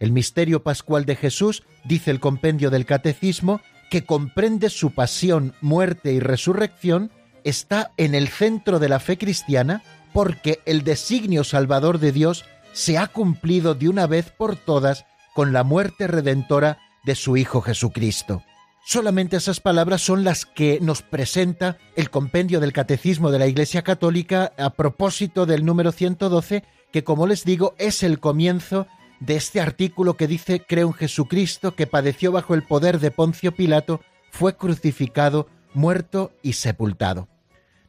[0.00, 6.12] El misterio pascual de Jesús, dice el compendio del Catecismo, que comprende su pasión, muerte
[6.12, 7.10] y resurrección,
[7.44, 12.98] está en el centro de la fe cristiana porque el designio salvador de Dios se
[12.98, 18.42] ha cumplido de una vez por todas con la muerte redentora de su Hijo Jesucristo.
[18.88, 23.82] Solamente esas palabras son las que nos presenta el compendio del Catecismo de la Iglesia
[23.82, 28.86] Católica a propósito del número 112, que como les digo es el comienzo
[29.18, 33.50] de este artículo que dice Creo en Jesucristo, que padeció bajo el poder de Poncio
[33.50, 37.26] Pilato, fue crucificado, muerto y sepultado.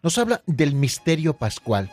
[0.01, 1.91] Nos habla del misterio pascual.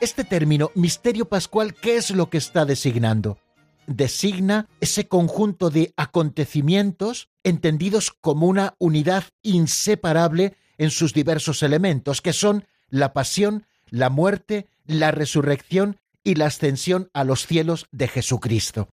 [0.00, 3.38] Este término, misterio pascual, ¿qué es lo que está designando?
[3.86, 12.32] Designa ese conjunto de acontecimientos entendidos como una unidad inseparable en sus diversos elementos, que
[12.32, 18.88] son la pasión, la muerte, la resurrección y la ascensión a los cielos de Jesucristo.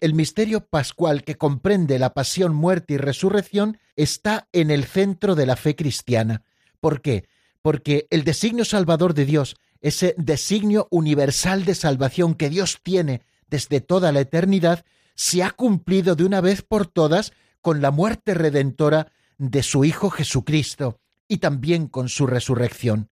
[0.00, 5.46] El misterio pascual que comprende la pasión, muerte y resurrección está en el centro de
[5.46, 6.42] la fe cristiana.
[6.78, 7.24] ¿Por qué?
[7.62, 13.80] Porque el designio salvador de Dios, ese designio universal de salvación que Dios tiene desde
[13.80, 14.84] toda la eternidad,
[15.14, 20.10] se ha cumplido de una vez por todas con la muerte redentora de su Hijo
[20.10, 23.10] Jesucristo y también con su resurrección.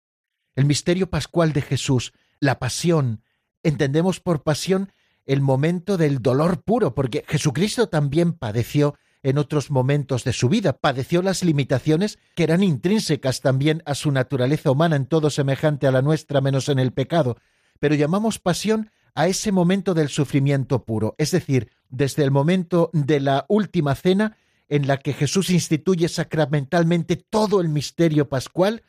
[0.55, 3.23] El misterio pascual de Jesús, la pasión,
[3.63, 4.91] entendemos por pasión
[5.25, 10.73] el momento del dolor puro, porque Jesucristo también padeció en otros momentos de su vida,
[10.73, 15.91] padeció las limitaciones que eran intrínsecas también a su naturaleza humana en todo semejante a
[15.91, 17.37] la nuestra menos en el pecado,
[17.79, 23.21] pero llamamos pasión a ese momento del sufrimiento puro, es decir, desde el momento de
[23.21, 28.83] la última cena en la que Jesús instituye sacramentalmente todo el misterio pascual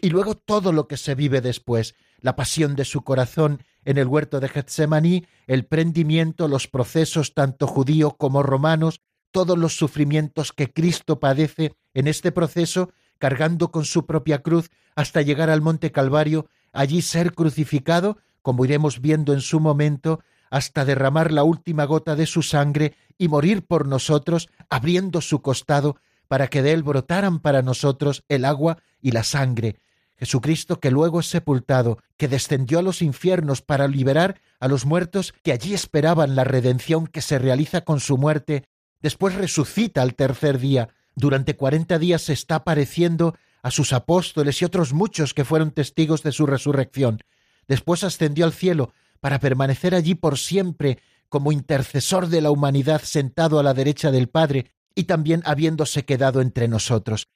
[0.00, 4.06] y luego todo lo que se vive después, la pasión de su corazón en el
[4.06, 10.72] huerto de Getsemaní, el prendimiento, los procesos tanto judío como romanos, todos los sufrimientos que
[10.72, 16.48] Cristo padece en este proceso, cargando con su propia cruz hasta llegar al monte Calvario,
[16.72, 22.26] allí ser crucificado, como iremos viendo en su momento, hasta derramar la última gota de
[22.26, 25.96] su sangre y morir por nosotros, abriendo su costado,
[26.28, 29.80] para que de él brotaran para nosotros el agua y la sangre,
[30.16, 35.34] Jesucristo que luego es sepultado, que descendió a los infiernos para liberar a los muertos
[35.42, 38.68] que allí esperaban la redención que se realiza con su muerte,
[39.02, 44.64] después resucita al tercer día, durante cuarenta días se está apareciendo a sus apóstoles y
[44.64, 47.18] otros muchos que fueron testigos de su resurrección,
[47.68, 50.98] después ascendió al cielo para permanecer allí por siempre
[51.28, 56.40] como intercesor de la humanidad sentado a la derecha del Padre y también habiéndose quedado
[56.40, 57.28] entre nosotros.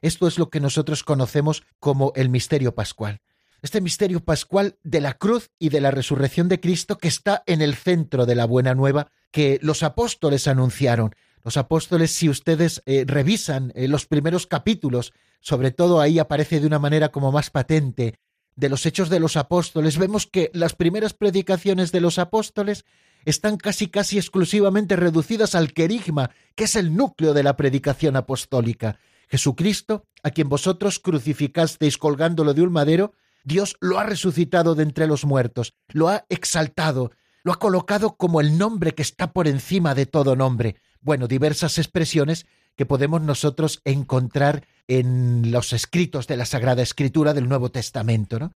[0.00, 3.20] Esto es lo que nosotros conocemos como el misterio pascual.
[3.60, 7.60] Este misterio pascual de la cruz y de la resurrección de Cristo que está en
[7.60, 11.14] el centro de la buena nueva que los apóstoles anunciaron.
[11.42, 16.66] Los apóstoles, si ustedes eh, revisan eh, los primeros capítulos, sobre todo ahí aparece de
[16.66, 18.20] una manera como más patente,
[18.58, 22.84] de los hechos de los apóstoles, vemos que las primeras predicaciones de los apóstoles
[23.24, 28.98] están casi casi exclusivamente reducidas al querigma, que es el núcleo de la predicación apostólica.
[29.28, 33.12] Jesucristo, a quien vosotros crucificasteis colgándolo de un madero,
[33.44, 37.12] Dios lo ha resucitado de entre los muertos, lo ha exaltado,
[37.44, 40.76] lo ha colocado como el nombre que está por encima de todo nombre.
[41.00, 42.46] Bueno, diversas expresiones
[42.78, 48.52] que podemos nosotros encontrar en los escritos de la Sagrada Escritura del Nuevo Testamento, ¿no?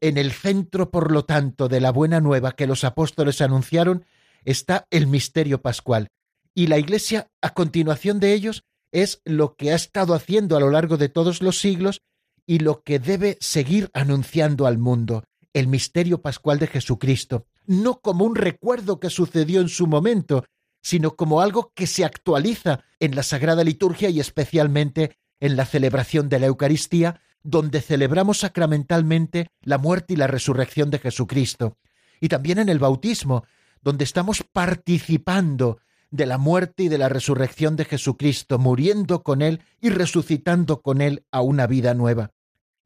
[0.00, 4.04] En el centro, por lo tanto, de la buena nueva que los apóstoles anunciaron
[4.44, 6.08] está el misterio pascual,
[6.56, 10.70] y la Iglesia, a continuación de ellos, es lo que ha estado haciendo a lo
[10.70, 12.02] largo de todos los siglos
[12.44, 18.24] y lo que debe seguir anunciando al mundo, el misterio pascual de Jesucristo, no como
[18.24, 20.44] un recuerdo que sucedió en su momento,
[20.82, 26.28] sino como algo que se actualiza en la Sagrada Liturgia y especialmente en la celebración
[26.28, 31.78] de la Eucaristía, donde celebramos sacramentalmente la muerte y la resurrección de Jesucristo,
[32.20, 33.44] y también en el bautismo,
[33.80, 35.78] donde estamos participando
[36.10, 41.00] de la muerte y de la resurrección de Jesucristo, muriendo con Él y resucitando con
[41.00, 42.30] Él a una vida nueva.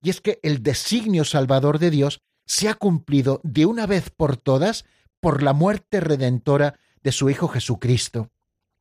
[0.01, 4.36] Y es que el designio salvador de Dios se ha cumplido de una vez por
[4.36, 4.84] todas
[5.20, 8.33] por la muerte redentora de su Hijo Jesucristo.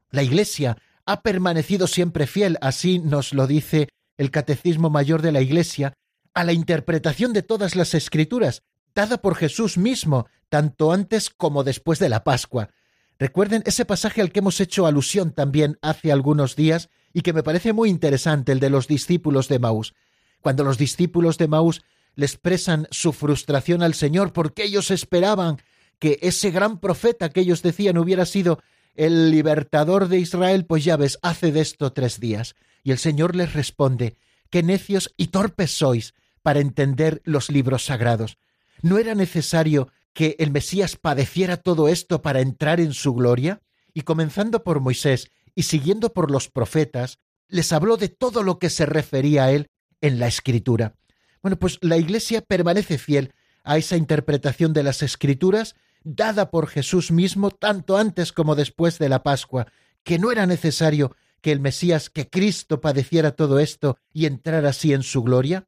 [0.10, 5.42] La Iglesia ha permanecido siempre fiel, así nos lo dice el Catecismo Mayor de la
[5.42, 5.94] Iglesia,
[6.34, 8.64] a la interpretación de todas las Escrituras,
[8.96, 12.72] dada por Jesús mismo, tanto antes como después de la Pascua.
[13.20, 17.44] Recuerden ese pasaje al que hemos hecho alusión también hace algunos días y que me
[17.44, 19.94] parece muy interesante, el de los discípulos de Maús.
[20.42, 21.84] Cuando los discípulos de Maús
[22.16, 25.62] le expresan su frustración al Señor porque ellos esperaban
[26.00, 28.60] que ese gran profeta que ellos decían hubiera sido
[28.96, 32.56] el libertador de Israel, pues ya ves, hace de esto tres días.
[32.84, 34.18] Y el Señor les responde,
[34.50, 38.38] qué necios y torpes sois para entender los libros sagrados.
[38.82, 43.62] ¿No era necesario que el Mesías padeciera todo esto para entrar en su gloria?
[43.94, 48.70] Y comenzando por Moisés y siguiendo por los profetas, les habló de todo lo que
[48.70, 49.70] se refería a él
[50.02, 50.96] en la Escritura.
[51.42, 53.34] Bueno, pues la Iglesia permanece fiel
[53.64, 55.76] a esa interpretación de las Escrituras
[56.06, 59.68] dada por Jesús mismo tanto antes como después de la Pascua,
[60.04, 64.94] que no era necesario que el Mesías, que Cristo padeciera todo esto y entrara así
[64.94, 65.68] en su gloria?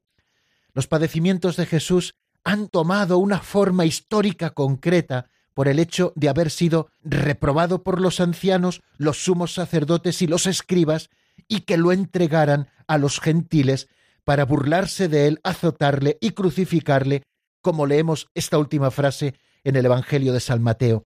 [0.73, 6.51] Los padecimientos de Jesús han tomado una forma histórica concreta por el hecho de haber
[6.51, 11.09] sido reprobado por los ancianos, los sumos sacerdotes y los escribas,
[11.47, 13.89] y que lo entregaran a los gentiles
[14.23, 17.23] para burlarse de él, azotarle y crucificarle,
[17.61, 19.33] como leemos esta última frase
[19.63, 21.05] en el Evangelio de San Mateo.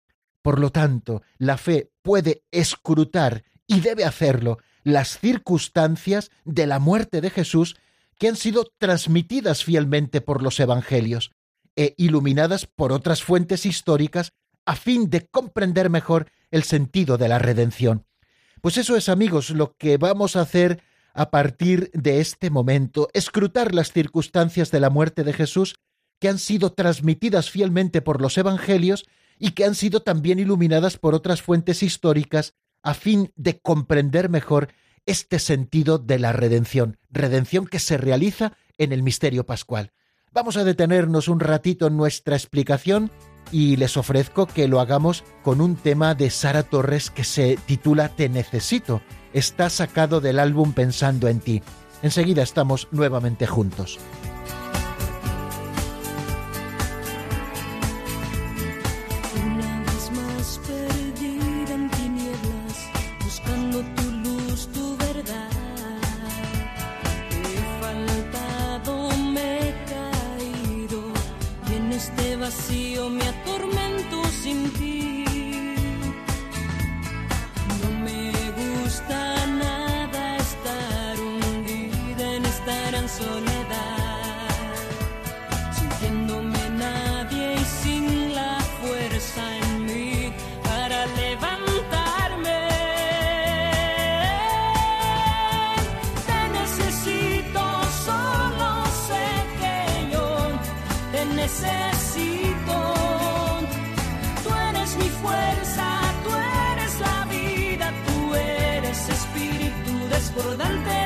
[0.42, 7.22] Por lo tanto, la fe puede escrutar y debe hacerlo las circunstancias de la muerte
[7.22, 7.78] de Jesús
[8.20, 11.32] que han sido transmitidas fielmente por los Evangelios
[11.76, 14.34] e iluminadas por otras fuentes históricas
[14.66, 18.06] a fin de comprender mejor el sentido de la redención.
[18.62, 20.84] Pues eso es, amigos, lo que vamos a hacer
[21.14, 25.76] a partir de este momento, escrutar las circunstancias de la muerte de Jesús
[26.24, 29.06] que han sido transmitidas fielmente por los Evangelios
[29.38, 34.70] y que han sido también iluminadas por otras fuentes históricas a fin de comprender mejor
[35.06, 39.92] este sentido de la redención, redención que se realiza en el misterio pascual.
[40.32, 43.12] Vamos a detenernos un ratito en nuestra explicación
[43.52, 48.16] y les ofrezco que lo hagamos con un tema de Sara Torres que se titula
[48.16, 49.02] Te necesito.
[49.34, 51.62] Está sacado del álbum Pensando en ti.
[52.02, 54.00] Enseguida estamos nuevamente juntos.
[110.54, 111.03] desbordante.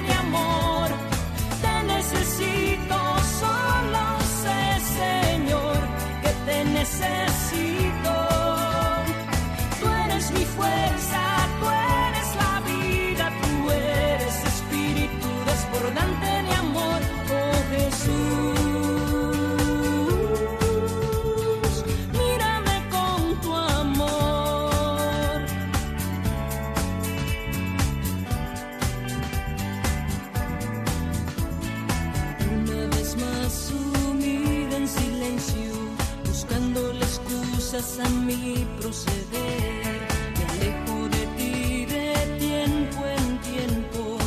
[37.78, 40.08] a mi proceder.
[40.36, 44.18] Me alejo de ti de tiempo en tiempo,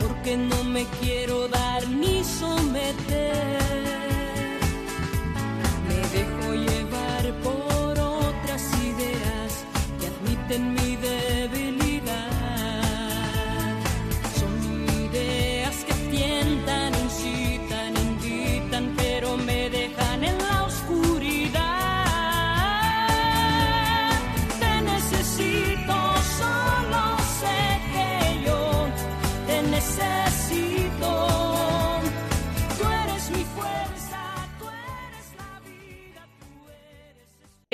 [0.00, 3.60] porque no me quiero dar ni someter.
[5.86, 9.52] Me dejo llevar por otras ideas
[10.00, 11.35] que admiten mi derecho.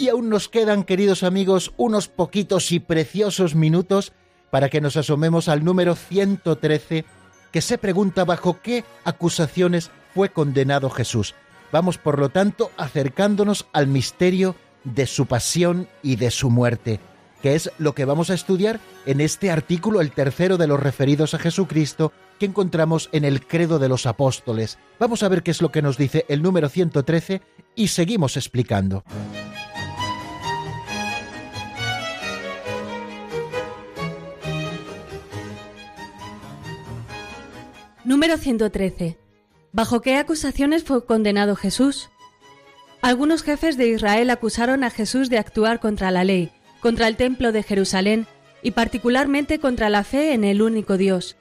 [0.00, 4.14] Y aún nos quedan, queridos amigos, unos poquitos y preciosos minutos
[4.50, 7.04] para que nos asomemos al número 113,
[7.52, 11.34] que se pregunta bajo qué acusaciones fue condenado Jesús.
[11.70, 16.98] Vamos, por lo tanto, acercándonos al misterio de su pasión y de su muerte.
[17.42, 21.32] que es lo que vamos a estudiar en este artículo, el tercero de los referidos
[21.32, 24.78] a Jesucristo, que encontramos en el Credo de los Apóstoles.
[24.98, 27.40] Vamos a ver qué es lo que nos dice el número 113
[27.74, 29.04] y seguimos explicando.
[38.20, 39.16] Número 113.
[39.72, 42.10] ¿Bajo qué acusaciones fue condenado Jesús?
[43.00, 47.50] Algunos jefes de Israel acusaron a Jesús de actuar contra la ley, contra el templo
[47.50, 48.26] de Jerusalén
[48.62, 51.38] y particularmente contra la fe en el único Dios,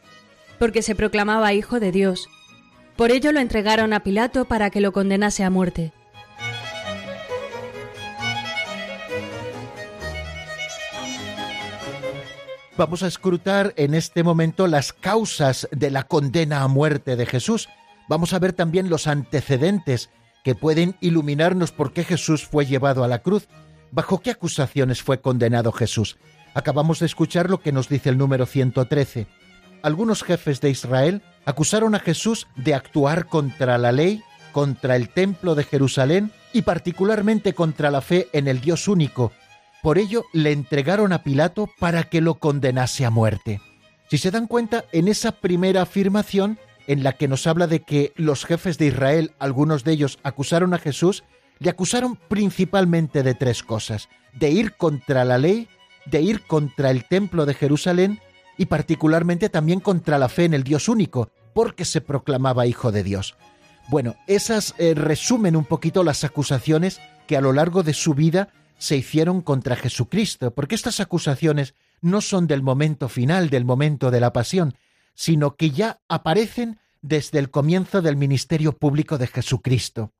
[0.57, 2.29] porque se proclamaba hijo de Dios.
[2.95, 5.91] Por ello lo entregaron a Pilato para que lo condenase a muerte.
[12.79, 17.67] Vamos a escrutar en este momento las causas de la condena a muerte de Jesús.
[18.07, 20.09] Vamos a ver también los antecedentes
[20.45, 23.49] que pueden iluminarnos por qué Jesús fue llevado a la cruz,
[23.91, 26.19] bajo qué acusaciones fue condenado Jesús.
[26.53, 29.27] Acabamos de escuchar lo que nos dice el número 113.
[29.83, 34.23] Algunos jefes de Israel acusaron a Jesús de actuar contra la ley,
[34.53, 39.33] contra el templo de Jerusalén y particularmente contra la fe en el Dios único,
[39.81, 43.61] por ello le entregaron a Pilato para que lo condenase a muerte.
[44.09, 46.57] Si se dan cuenta, en esa primera afirmación,
[46.87, 50.73] en la que nos habla de que los jefes de Israel, algunos de ellos, acusaron
[50.73, 51.23] a Jesús,
[51.59, 55.67] le acusaron principalmente de tres cosas, de ir contra la ley,
[56.05, 58.19] de ir contra el templo de Jerusalén
[58.57, 63.03] y particularmente también contra la fe en el Dios único, porque se proclamaba hijo de
[63.03, 63.35] Dios.
[63.89, 68.49] Bueno, esas eh, resumen un poquito las acusaciones que a lo largo de su vida
[68.79, 74.21] se hicieron contra Jesucristo, porque estas acusaciones no son del momento final, del momento de
[74.21, 74.75] la pasión,
[75.13, 80.13] sino que ya aparecen desde el comienzo del ministerio público de Jesucristo.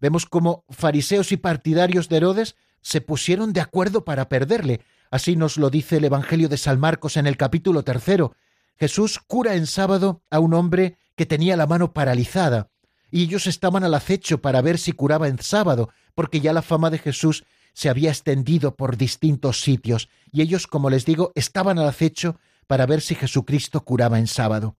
[0.00, 4.82] Vemos cómo fariseos y partidarios de Herodes se pusieron de acuerdo para perderle.
[5.10, 8.36] Así nos lo dice el Evangelio de San Marcos en el capítulo tercero.
[8.78, 12.68] Jesús cura en sábado a un hombre que tenía la mano paralizada,
[13.10, 16.90] y ellos estaban al acecho para ver si curaba en sábado, porque ya la fama
[16.90, 17.44] de Jesús
[17.74, 22.86] se había extendido por distintos sitios, y ellos, como les digo, estaban al acecho para
[22.86, 24.76] ver si Jesucristo curaba en sábado.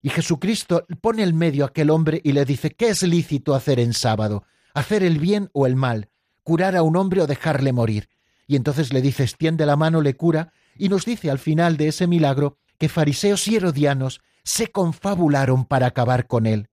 [0.00, 3.80] Y Jesucristo pone en medio a aquel hombre y le dice, ¿qué es lícito hacer
[3.80, 4.44] en sábado?
[4.72, 6.08] ¿Hacer el bien o el mal?
[6.44, 8.08] ¿Curar a un hombre o dejarle morir?
[8.46, 11.88] Y entonces le dice, extiende la mano, le cura, y nos dice al final de
[11.88, 16.68] ese milagro que fariseos y herodianos se confabularon para acabar con él.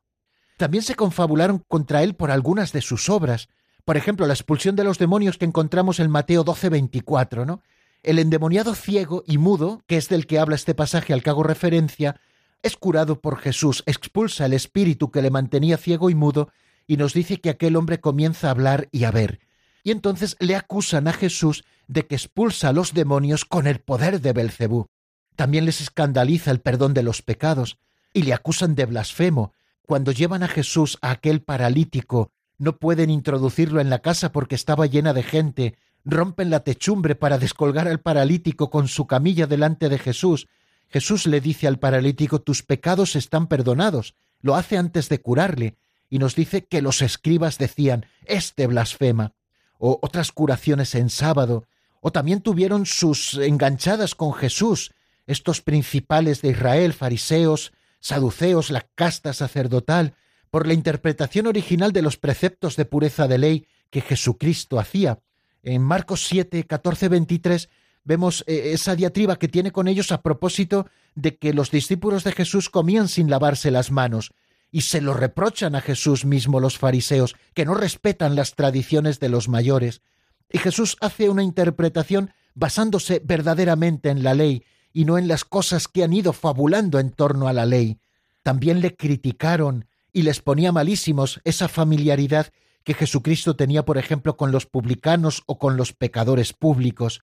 [0.58, 3.50] También se confabularon contra él por algunas de sus obras,
[3.86, 7.62] por ejemplo, la expulsión de los demonios que encontramos en Mateo 12, 24, ¿no?
[8.02, 11.44] El endemoniado ciego y mudo, que es del que habla este pasaje al que hago
[11.44, 12.20] referencia,
[12.62, 16.50] es curado por Jesús, expulsa el espíritu que le mantenía ciego y mudo,
[16.88, 19.40] y nos dice que aquel hombre comienza a hablar y a ver.
[19.84, 24.22] Y entonces le acusan a Jesús de que expulsa a los demonios con el poder
[24.22, 24.88] de Belcebú.
[25.36, 27.80] También les escandaliza el perdón de los pecados,
[28.14, 29.54] y le acusan de blasfemo,
[29.86, 32.32] cuando llevan a Jesús a aquel paralítico
[32.64, 37.38] no pueden introducirlo en la casa porque estaba llena de gente, rompen la techumbre para
[37.38, 40.48] descolgar al paralítico con su camilla delante de Jesús.
[40.88, 45.76] Jesús le dice al paralítico tus pecados están perdonados, lo hace antes de curarle,
[46.10, 49.34] y nos dice que los escribas decían este blasfema,
[49.78, 51.66] o otras curaciones en sábado,
[52.00, 54.94] o también tuvieron sus enganchadas con Jesús,
[55.28, 60.14] estos principales de Israel, fariseos, saduceos, la casta sacerdotal,
[60.54, 65.18] por la interpretación original de los preceptos de pureza de ley que Jesucristo hacía.
[65.64, 67.70] En Marcos 7, 14, 23
[68.04, 70.86] vemos eh, esa diatriba que tiene con ellos a propósito
[71.16, 74.32] de que los discípulos de Jesús comían sin lavarse las manos,
[74.70, 79.30] y se lo reprochan a Jesús mismo los fariseos, que no respetan las tradiciones de
[79.30, 80.04] los mayores.
[80.52, 85.88] Y Jesús hace una interpretación basándose verdaderamente en la ley y no en las cosas
[85.88, 87.98] que han ido fabulando en torno a la ley.
[88.44, 92.54] También le criticaron y les ponía malísimos esa familiaridad
[92.84, 97.22] que Jesucristo tenía, por ejemplo, con los publicanos o con los pecadores públicos.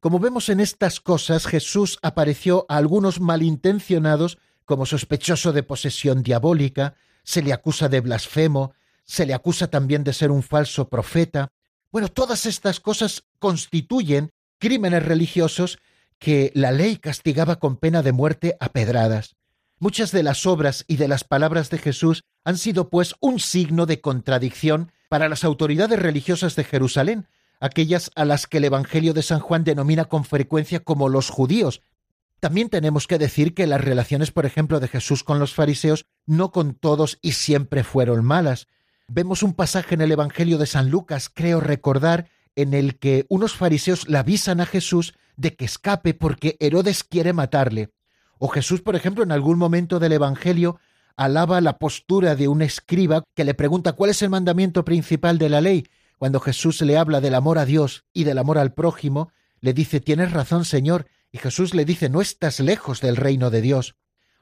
[0.00, 6.94] Como vemos en estas cosas, Jesús apareció a algunos malintencionados como sospechoso de posesión diabólica,
[7.24, 11.52] se le acusa de blasfemo, se le acusa también de ser un falso profeta.
[11.90, 15.78] Bueno, todas estas cosas constituyen crímenes religiosos
[16.18, 19.37] que la ley castigaba con pena de muerte a pedradas.
[19.80, 23.86] Muchas de las obras y de las palabras de Jesús han sido pues un signo
[23.86, 27.28] de contradicción para las autoridades religiosas de Jerusalén,
[27.60, 31.80] aquellas a las que el Evangelio de San Juan denomina con frecuencia como los judíos.
[32.40, 36.50] También tenemos que decir que las relaciones, por ejemplo, de Jesús con los fariseos no
[36.50, 38.66] con todos y siempre fueron malas.
[39.06, 43.54] Vemos un pasaje en el Evangelio de San Lucas, creo recordar, en el que unos
[43.54, 47.90] fariseos le avisan a Jesús de que escape porque Herodes quiere matarle.
[48.38, 50.78] O Jesús, por ejemplo, en algún momento del Evangelio
[51.16, 55.48] alaba la postura de un escriba que le pregunta cuál es el mandamiento principal de
[55.48, 55.86] la ley.
[56.16, 60.00] Cuando Jesús le habla del amor a Dios y del amor al prójimo, le dice,
[60.00, 63.96] tienes razón, Señor, y Jesús le dice, no estás lejos del reino de Dios.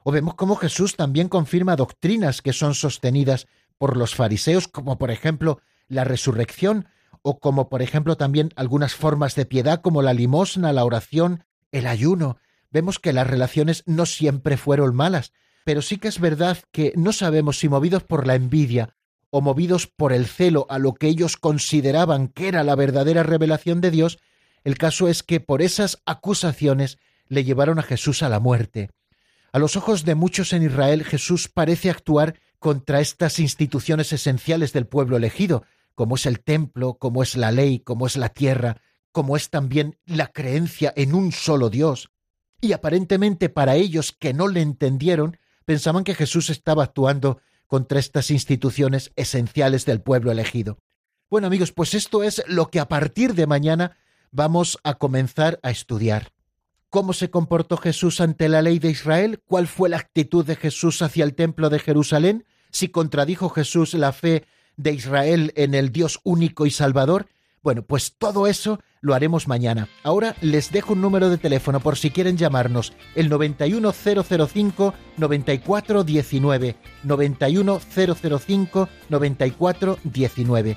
[0.04, 3.46] O vemos cómo Jesús también confirma doctrinas que son sostenidas
[3.78, 6.88] por los fariseos, como por ejemplo la resurrección,
[7.22, 11.86] o como por ejemplo también algunas formas de piedad como la limosna, la oración, el
[11.86, 12.38] ayuno.
[12.76, 15.32] Vemos que las relaciones no siempre fueron malas,
[15.64, 18.94] pero sí que es verdad que no sabemos si movidos por la envidia
[19.30, 23.80] o movidos por el celo a lo que ellos consideraban que era la verdadera revelación
[23.80, 24.18] de Dios,
[24.62, 26.98] el caso es que por esas acusaciones
[27.28, 28.90] le llevaron a Jesús a la muerte.
[29.52, 34.86] A los ojos de muchos en Israel, Jesús parece actuar contra estas instituciones esenciales del
[34.86, 35.64] pueblo elegido,
[35.94, 39.96] como es el templo, como es la ley, como es la tierra, como es también
[40.04, 42.10] la creencia en un solo Dios.
[42.60, 48.30] Y aparentemente para ellos que no le entendieron, pensaban que Jesús estaba actuando contra estas
[48.30, 50.78] instituciones esenciales del pueblo elegido.
[51.28, 53.96] Bueno amigos, pues esto es lo que a partir de mañana
[54.30, 56.32] vamos a comenzar a estudiar.
[56.88, 59.42] ¿Cómo se comportó Jesús ante la ley de Israel?
[59.44, 62.46] ¿Cuál fue la actitud de Jesús hacia el templo de Jerusalén?
[62.70, 64.44] ¿Si contradijo Jesús la fe
[64.76, 67.26] de Israel en el Dios único y salvador?
[67.66, 69.88] Bueno, pues todo eso lo haremos mañana.
[70.04, 78.88] Ahora les dejo un número de teléfono por si quieren llamarnos, el 91005 9419, 91005
[79.08, 80.76] 9419.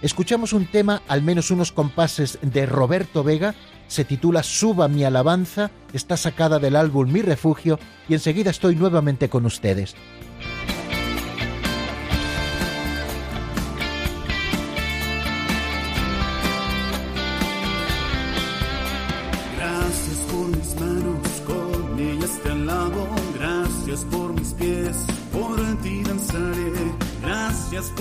[0.00, 3.56] Escuchamos un tema, al menos unos compases de Roberto Vega,
[3.88, 9.28] se titula Suba mi alabanza, está sacada del álbum Mi refugio y enseguida estoy nuevamente
[9.28, 9.96] con ustedes.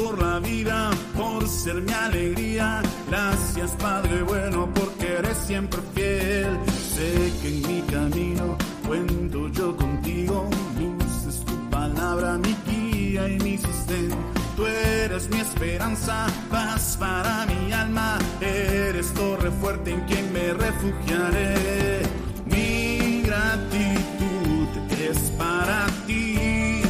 [0.08, 2.82] Por la vida, por ser mi alegría.
[3.10, 6.58] Gracias Padre bueno porque eres siempre fiel.
[6.96, 10.50] Sé que en mi camino cuento yo contigo.
[10.80, 14.10] Luz es tu palabra, mi guía y mi sostén.
[14.56, 18.18] Tú eres mi esperanza, paz para mi alma.
[18.40, 22.04] Eres torre fuerte en quien me refugiaré.
[22.46, 24.68] Mi gratitud
[25.10, 26.82] es para ti,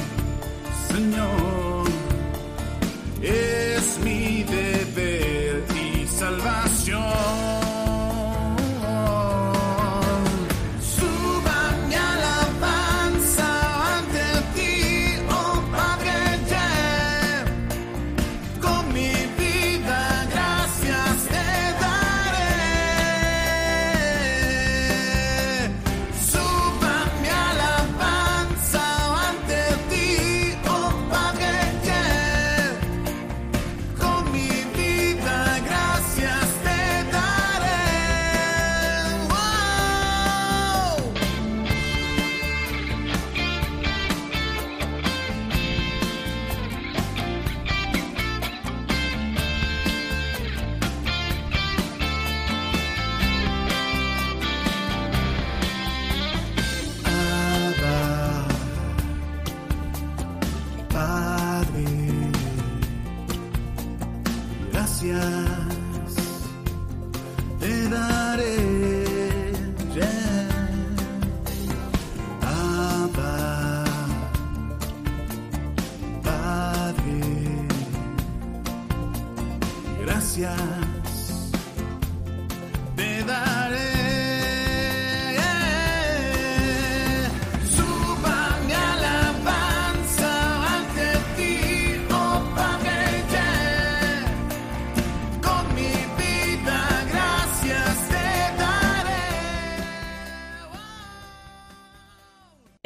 [0.89, 1.56] Señor
[3.21, 7.66] es mi deber y salvación.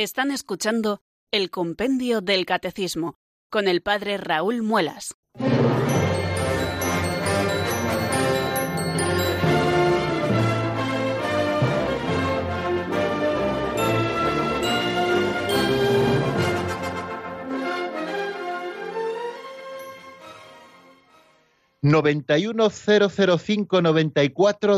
[0.01, 3.19] Están escuchando el Compendio del Catecismo
[3.51, 5.13] con el Padre Raúl Muelas.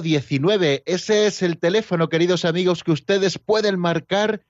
[0.01, 0.83] diecinueve.
[0.85, 4.41] Ese es el teléfono, queridos amigos, que ustedes pueden marcar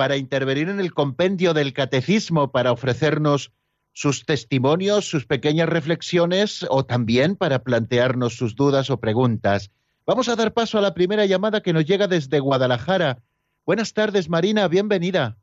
[0.00, 3.52] para intervenir en el compendio del catecismo, para ofrecernos
[3.92, 9.70] sus testimonios, sus pequeñas reflexiones o también para plantearnos sus dudas o preguntas.
[10.06, 13.18] Vamos a dar paso a la primera llamada que nos llega desde Guadalajara.
[13.66, 15.36] Buenas tardes, Marina, bienvenida.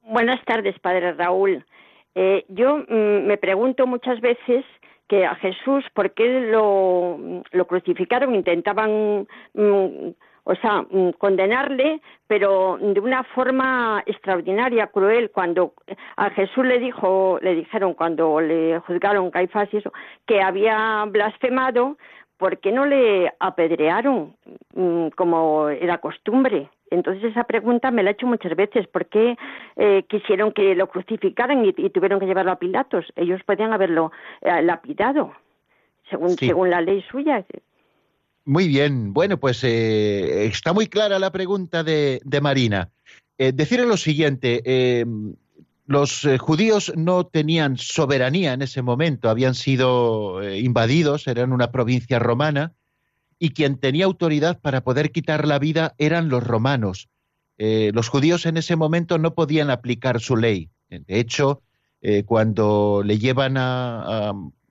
[0.00, 1.66] Buenas tardes, padre Raúl.
[2.14, 4.64] Eh, yo mm, me pregunto muchas veces
[5.08, 8.34] que a Jesús, ¿por qué lo, crucificaron?
[8.34, 10.08] Intentaban, mm,
[10.44, 15.30] o sea, mm, condenarle, pero de una forma extraordinaria, cruel.
[15.30, 15.74] Cuando
[16.16, 19.92] a Jesús le dijo, le dijeron cuando le juzgaron Caifás y eso,
[20.26, 21.96] que había blasfemado,
[22.36, 24.36] ¿por qué no le apedrearon
[24.74, 26.68] mm, como era costumbre?
[26.90, 28.86] Entonces esa pregunta me la he hecho muchas veces.
[28.86, 29.36] ¿Por qué
[29.76, 33.06] eh, quisieron que lo crucificaran y, tuvieron que llevarlo a Pilatos?
[33.16, 35.32] Ellos podían haberlo eh, lapidado,
[36.10, 37.44] según, según la ley suya.
[38.44, 39.12] Muy bien.
[39.12, 42.90] Bueno, pues eh, está muy clara la pregunta de, Marina.
[43.38, 44.62] decirle lo siguiente
[45.86, 51.70] los eh, judíos no tenían soberanía en ese momento, habían sido eh, invadidos, eran una
[51.70, 52.72] provincia romana,
[53.38, 57.08] y quien tenía autoridad para poder quitar la vida eran los romanos.
[57.58, 60.70] Eh, los judíos en ese momento no podían aplicar su ley.
[60.88, 61.62] De hecho,
[62.26, 63.56] cuando le llevan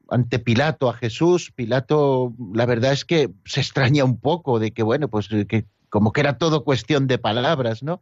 [0.10, 4.84] ante Pilato a Jesús, Pilato, la verdad es que se extraña un poco de que,
[4.84, 8.02] bueno, pues que como que era todo cuestión de palabras, ¿no?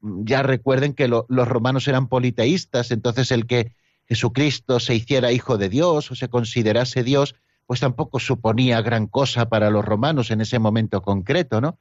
[0.00, 3.72] ya recuerden que los romanos eran politeístas, entonces el que
[4.06, 7.34] Jesucristo se hiciera hijo de Dios o se considerase Dios,
[7.66, 11.78] pues tampoco suponía gran cosa para los romanos en ese momento concreto, ¿no?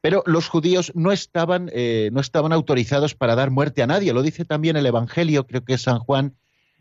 [0.00, 4.22] Pero los judíos no estaban, eh, no estaban autorizados para dar muerte a nadie, lo
[4.22, 6.34] dice también el Evangelio, creo que San Juan,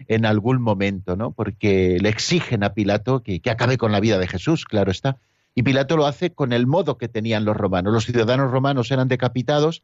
[0.08, 1.32] en algún momento, ¿no?
[1.32, 5.18] Porque le exigen a Pilato que, que acabe con la vida de Jesús, claro está.
[5.56, 7.94] Y Pilato lo hace con el modo que tenían los romanos.
[7.94, 9.84] Los ciudadanos romanos eran decapitados,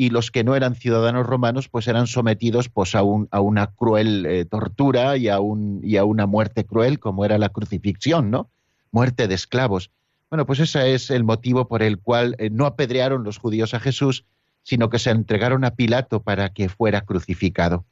[0.00, 3.66] y los que no eran ciudadanos romanos pues eran sometidos pues a, un, a una
[3.66, 8.30] cruel eh, tortura y a, un, y a una muerte cruel como era la crucifixión,
[8.30, 8.48] ¿no?
[8.92, 9.90] Muerte de esclavos.
[10.30, 13.80] Bueno, pues ese es el motivo por el cual eh, no apedrearon los judíos a
[13.80, 14.24] Jesús,
[14.62, 17.84] sino que se entregaron a Pilato para que fuera crucificado.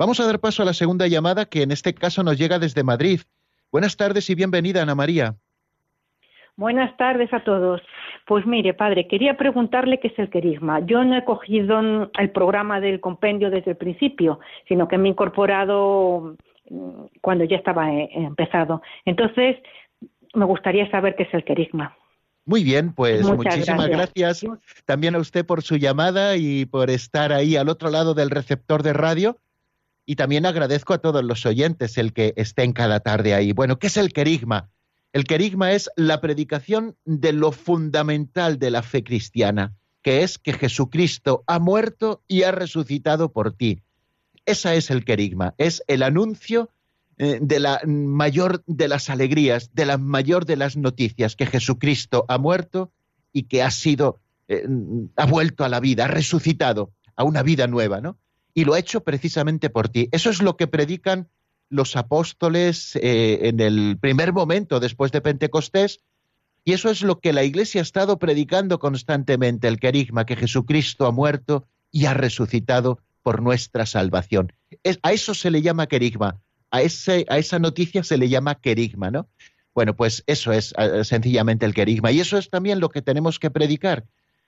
[0.00, 2.82] Vamos a dar paso a la segunda llamada que en este caso nos llega desde
[2.82, 3.20] Madrid.
[3.70, 5.34] Buenas tardes y bienvenida, Ana María.
[6.56, 7.82] Buenas tardes a todos.
[8.26, 10.80] Pues mire, padre, quería preguntarle qué es el querigma.
[10.86, 15.10] Yo no he cogido el programa del compendio desde el principio, sino que me he
[15.10, 16.34] incorporado
[16.70, 18.80] mm, cuando ya estaba eh, empezado.
[19.04, 19.58] Entonces,
[20.32, 21.94] me gustaría saber qué es el querigma.
[22.46, 24.46] Muy bien, pues muchísimas gracias.
[24.86, 28.82] también a usted por su llamada y por estar ahí al otro lado del receptor
[28.82, 29.36] de radio.
[30.10, 33.52] Y también agradezco a todos los oyentes el que estén cada tarde ahí.
[33.52, 34.68] Bueno, ¿qué es el querigma?
[35.12, 40.52] El querigma es la predicación de lo fundamental de la fe cristiana, que es que
[40.52, 43.84] Jesucristo ha muerto y ha resucitado por ti.
[44.46, 46.70] Esa es el querigma, es el anuncio
[47.16, 52.24] eh, de la mayor de las alegrías, de la mayor de las noticias, que Jesucristo
[52.26, 52.90] ha muerto
[53.32, 54.66] y que ha sido, eh,
[55.14, 58.18] ha vuelto a la vida, ha resucitado a una vida nueva, ¿no?
[58.54, 60.08] Y lo ha hecho precisamente por ti.
[60.12, 61.28] Eso es lo que predican
[61.70, 66.00] los apóstoles eh, en el primer momento después de Pentecostés,
[66.64, 71.06] y eso es lo que la Iglesia ha estado predicando constantemente, el querigma, que Jesucristo
[71.06, 74.52] ha muerto y ha resucitado por nuestra salvación.
[75.02, 76.40] a eso se le llama querigma,
[76.70, 79.28] a, ese, a esa noticia se le llama querigma, ¿no?
[79.74, 83.38] Bueno, pues eso es eh, sencillamente el querigma, y eso es también lo que tenemos
[83.38, 84.04] que predicar.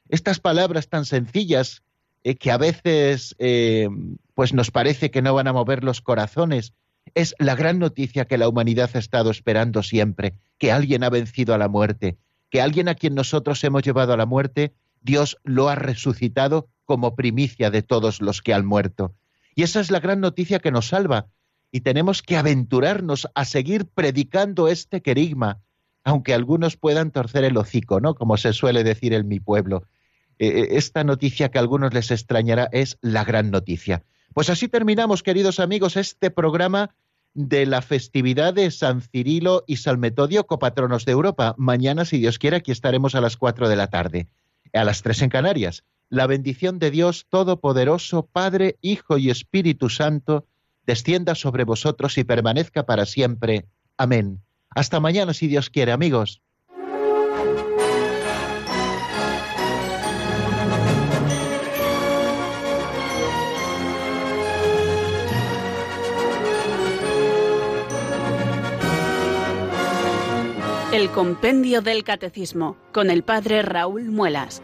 [0.08, 1.82] Estas palabras tan sencillas
[2.24, 3.36] eh, que a veces
[4.34, 6.74] pues nos parece que no van a mover los corazones,
[7.14, 11.54] es la gran noticia que la humanidad ha estado esperando siempre, que alguien ha vencido
[11.54, 12.16] a la muerte,
[12.50, 17.14] que alguien a quien nosotros hemos llevado a la muerte, Dios lo ha resucitado como
[17.14, 19.14] primicia de todos los que han muerto.
[19.54, 21.26] Y esa es la gran noticia que nos salva.
[21.70, 25.60] Y tenemos que aventurarnos a seguir predicando este querigma,
[26.04, 28.14] aunque algunos puedan torcer el hocico, ¿no?
[28.14, 29.84] Como se suele decir en mi pueblo.
[30.42, 34.02] Eh, eh, esta noticia que a algunos les extrañará es la gran noticia.
[34.34, 36.96] Pues así terminamos, queridos amigos, este programa
[37.32, 41.54] de la festividad de San Cirilo y San Metodio, copatronos de Europa.
[41.58, 44.26] Mañana, si Dios quiere, aquí estaremos a las cuatro de la tarde,
[44.72, 45.84] a las tres en Canarias.
[46.08, 50.48] La bendición de Dios Todopoderoso, Padre, Hijo y Espíritu Santo,
[50.84, 53.66] descienda sobre vosotros y permanezca para siempre.
[53.96, 54.40] Amén.
[54.70, 56.42] Hasta mañana, si Dios quiere, amigos.
[70.92, 74.62] El Compendio del Catecismo con el Padre Raúl Muelas.